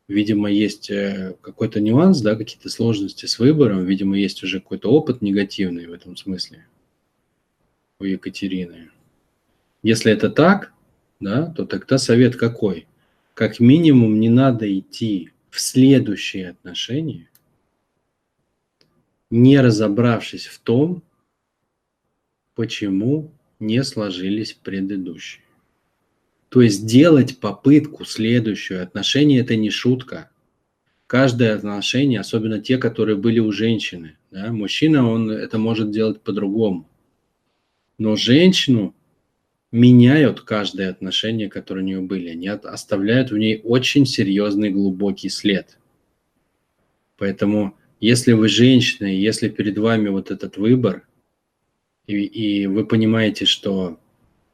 видимо, 0.07 0.51
есть 0.51 0.89
э, 0.89 1.35
какой-то 1.41 1.79
нюанс, 1.79 2.21
да, 2.21 2.35
какие-то 2.35 2.69
сложности 2.69 3.25
с 3.25 3.39
выбором, 3.39 3.85
видимо, 3.85 4.17
есть 4.17 4.43
уже 4.43 4.59
какой-то 4.59 4.91
опыт 4.91 5.21
негативный 5.21 5.87
в 5.87 5.93
этом 5.93 6.17
смысле 6.17 6.65
у 7.99 8.03
Екатерины. 8.03 8.89
Если 9.83 10.11
это 10.11 10.29
так, 10.29 10.73
да, 11.19 11.47
то 11.47 11.65
тогда 11.65 11.97
совет 11.97 12.35
какой? 12.35 12.87
Как 13.33 13.59
минимум 13.59 14.19
не 14.19 14.29
надо 14.29 14.67
идти 14.77 15.31
в 15.49 15.61
следующие 15.61 16.49
отношения, 16.49 17.29
не 19.29 19.59
разобравшись 19.61 20.47
в 20.47 20.59
том, 20.59 21.03
почему 22.53 23.31
не 23.59 23.83
сложились 23.83 24.53
предыдущие. 24.53 25.43
То 26.49 26.61
есть 26.61 26.85
делать 26.85 27.39
попытку 27.39 28.05
следующую. 28.05 28.81
Отношения– 28.81 29.39
это 29.41 29.55
не 29.55 29.69
шутка. 29.69 30.29
Каждое 31.07 31.53
отношение, 31.53 32.19
особенно 32.19 32.59
те, 32.59 32.77
которые 32.77 33.17
были 33.17 33.39
у 33.39 33.51
женщины. 33.51 34.17
Да? 34.31 34.51
Мужчина, 34.51 35.09
он 35.09 35.29
это 35.29 35.57
может 35.57 35.91
делать 35.91 36.21
по-другому. 36.21 36.89
Но 37.97 38.15
женщину 38.15 38.95
меняют 39.71 40.41
каждое 40.41 40.89
отношение, 40.89 41.49
которое 41.49 41.81
у 41.81 41.85
нее 41.85 42.01
были. 42.01 42.29
Они 42.29 42.47
оставляют 42.47 43.31
в 43.31 43.37
ней 43.37 43.59
очень 43.63 44.05
серьезный 44.05 44.69
глубокий 44.69 45.29
след. 45.29 45.77
Поэтому, 47.17 47.77
если 47.99 48.31
вы 48.31 48.47
женщина, 48.47 49.07
если 49.07 49.49
перед 49.49 49.77
вами 49.77 50.09
вот 50.09 50.31
этот 50.31 50.57
выбор, 50.57 51.05
и, 52.07 52.23
и 52.23 52.67
вы 52.67 52.85
понимаете, 52.85 53.45
что 53.45 53.97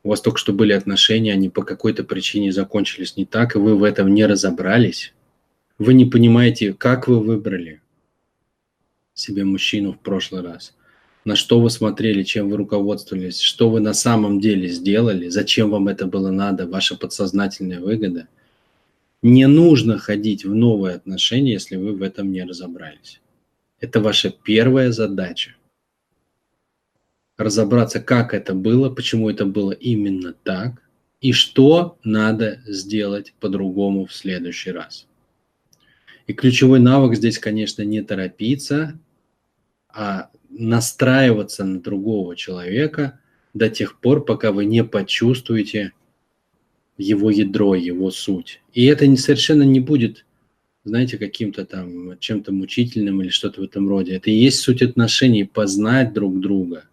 у 0.03 0.09
вас 0.09 0.21
только 0.21 0.39
что 0.39 0.53
были 0.53 0.73
отношения, 0.73 1.33
они 1.33 1.49
по 1.49 1.63
какой-то 1.63 2.03
причине 2.03 2.51
закончились 2.51 3.17
не 3.17 3.25
так, 3.25 3.55
и 3.55 3.59
вы 3.59 3.75
в 3.75 3.83
этом 3.83 4.13
не 4.13 4.25
разобрались, 4.25 5.13
вы 5.77 5.93
не 5.93 6.05
понимаете, 6.05 6.73
как 6.73 7.07
вы 7.07 7.19
выбрали 7.19 7.81
себе 9.13 9.43
мужчину 9.43 9.93
в 9.93 9.99
прошлый 9.99 10.41
раз, 10.41 10.75
на 11.25 11.35
что 11.35 11.59
вы 11.59 11.69
смотрели, 11.69 12.23
чем 12.23 12.49
вы 12.49 12.57
руководствовались, 12.57 13.39
что 13.39 13.69
вы 13.69 13.79
на 13.79 13.93
самом 13.93 14.39
деле 14.39 14.67
сделали, 14.69 15.29
зачем 15.29 15.69
вам 15.69 15.87
это 15.87 16.07
было 16.07 16.31
надо, 16.31 16.67
ваша 16.67 16.97
подсознательная 16.97 17.79
выгода. 17.79 18.27
Не 19.21 19.47
нужно 19.47 19.99
ходить 19.99 20.45
в 20.45 20.55
новые 20.55 20.95
отношения, 20.95 21.53
если 21.53 21.75
вы 21.75 21.93
в 21.93 22.01
этом 22.01 22.31
не 22.31 22.43
разобрались. 22.43 23.21
Это 23.79 23.99
ваша 23.99 24.31
первая 24.31 24.91
задача 24.91 25.55
разобраться, 27.43 27.99
как 27.99 28.33
это 28.33 28.53
было, 28.53 28.89
почему 28.89 29.29
это 29.29 29.45
было 29.45 29.71
именно 29.71 30.33
так, 30.43 30.81
и 31.21 31.33
что 31.33 31.97
надо 32.03 32.61
сделать 32.65 33.33
по-другому 33.39 34.05
в 34.05 34.13
следующий 34.13 34.71
раз. 34.71 35.07
И 36.27 36.33
ключевой 36.33 36.79
навык 36.79 37.15
здесь, 37.15 37.37
конечно, 37.37 37.83
не 37.83 38.01
торопиться, 38.01 38.99
а 39.89 40.29
настраиваться 40.49 41.63
на 41.63 41.79
другого 41.79 42.35
человека 42.35 43.19
до 43.53 43.69
тех 43.69 43.99
пор, 43.99 44.25
пока 44.25 44.51
вы 44.51 44.65
не 44.65 44.83
почувствуете 44.83 45.93
его 46.97 47.29
ядро, 47.29 47.75
его 47.75 48.11
суть. 48.11 48.61
И 48.73 48.85
это 48.85 49.07
не, 49.07 49.17
совершенно 49.17 49.63
не 49.63 49.79
будет, 49.79 50.25
знаете, 50.83 51.17
каким-то 51.17 51.65
там 51.65 52.17
чем-то 52.19 52.51
мучительным 52.51 53.21
или 53.21 53.29
что-то 53.29 53.61
в 53.61 53.63
этом 53.63 53.89
роде. 53.89 54.15
Это 54.15 54.29
и 54.29 54.35
есть 54.35 54.59
суть 54.59 54.81
отношений, 54.81 55.43
познать 55.43 56.13
друг 56.13 56.39
друга– 56.39 56.85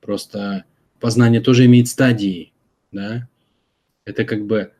Просто 0.00 0.64
познание 0.98 1.40
тоже 1.40 1.66
имеет 1.66 1.88
стадии, 1.88 2.52
да. 2.92 3.28
Это 4.04 4.24
как 4.24 4.46
бы 4.46 4.72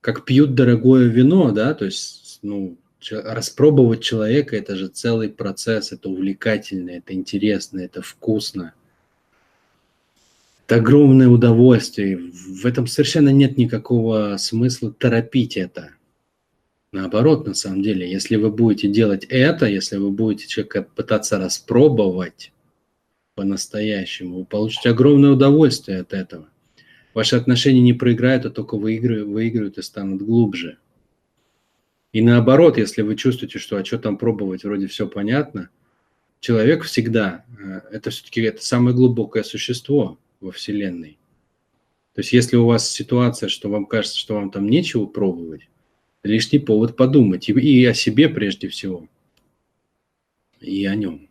как 0.00 0.24
пьют 0.24 0.54
дорогое 0.54 1.06
вино, 1.06 1.52
да, 1.52 1.74
то 1.74 1.84
есть, 1.84 2.40
ну, 2.42 2.76
распробовать 3.10 4.02
человека– 4.02 4.56
это 4.58 4.76
же 4.76 4.88
целый 4.88 5.28
процесс, 5.28 5.92
это 5.92 6.08
увлекательно, 6.08 6.90
это 6.90 7.14
интересно, 7.14 7.80
это 7.80 8.02
вкусно. 8.02 8.74
Это 10.66 10.76
огромное 10.76 11.28
удовольствие. 11.28 12.16
В 12.16 12.66
этом 12.66 12.86
совершенно 12.86 13.30
нет 13.30 13.56
никакого 13.58 14.36
смысла 14.38 14.92
торопить 14.92 15.56
это. 15.56 15.90
Наоборот, 16.92 17.46
на 17.46 17.54
самом 17.54 17.82
деле, 17.82 18.10
если 18.10 18.36
вы 18.36 18.50
будете 18.50 18.88
делать 18.88 19.24
это, 19.28 19.66
если 19.66 19.96
вы 19.96 20.10
будете 20.10 20.46
человека 20.46 20.82
пытаться 20.82 21.38
распробовать, 21.38 22.52
по-настоящему. 23.34 24.40
Вы 24.40 24.44
получите 24.44 24.90
огромное 24.90 25.30
удовольствие 25.30 26.00
от 26.00 26.12
этого. 26.12 26.48
Ваши 27.14 27.36
отношения 27.36 27.80
не 27.80 27.92
проиграют, 27.92 28.46
а 28.46 28.50
только 28.50 28.76
выигрывают, 28.76 29.28
выигрывают 29.28 29.78
и 29.78 29.82
станут 29.82 30.22
глубже. 30.22 30.78
И 32.12 32.20
наоборот, 32.20 32.78
если 32.78 33.02
вы 33.02 33.16
чувствуете, 33.16 33.58
что 33.58 33.76
а 33.76 33.84
что 33.84 33.98
там 33.98 34.18
пробовать, 34.18 34.64
вроде 34.64 34.86
все 34.86 35.06
понятно, 35.06 35.70
человек 36.40 36.84
всегда, 36.84 37.44
э, 37.58 37.80
это 37.90 38.10
все-таки 38.10 38.42
это 38.42 38.64
самое 38.64 38.94
глубокое 38.94 39.42
существо 39.42 40.18
во 40.40 40.52
Вселенной. 40.52 41.18
То 42.14 42.20
есть 42.20 42.32
если 42.32 42.56
у 42.56 42.66
вас 42.66 42.90
ситуация, 42.90 43.48
что 43.48 43.70
вам 43.70 43.86
кажется, 43.86 44.18
что 44.18 44.34
вам 44.34 44.50
там 44.50 44.68
нечего 44.68 45.06
пробовать, 45.06 45.68
лишний 46.22 46.58
повод 46.58 46.96
подумать 46.96 47.48
и, 47.48 47.52
и 47.52 47.84
о 47.86 47.94
себе 47.94 48.28
прежде 48.28 48.68
всего, 48.68 49.08
и 50.60 50.84
о 50.84 50.94
нем. 50.94 51.28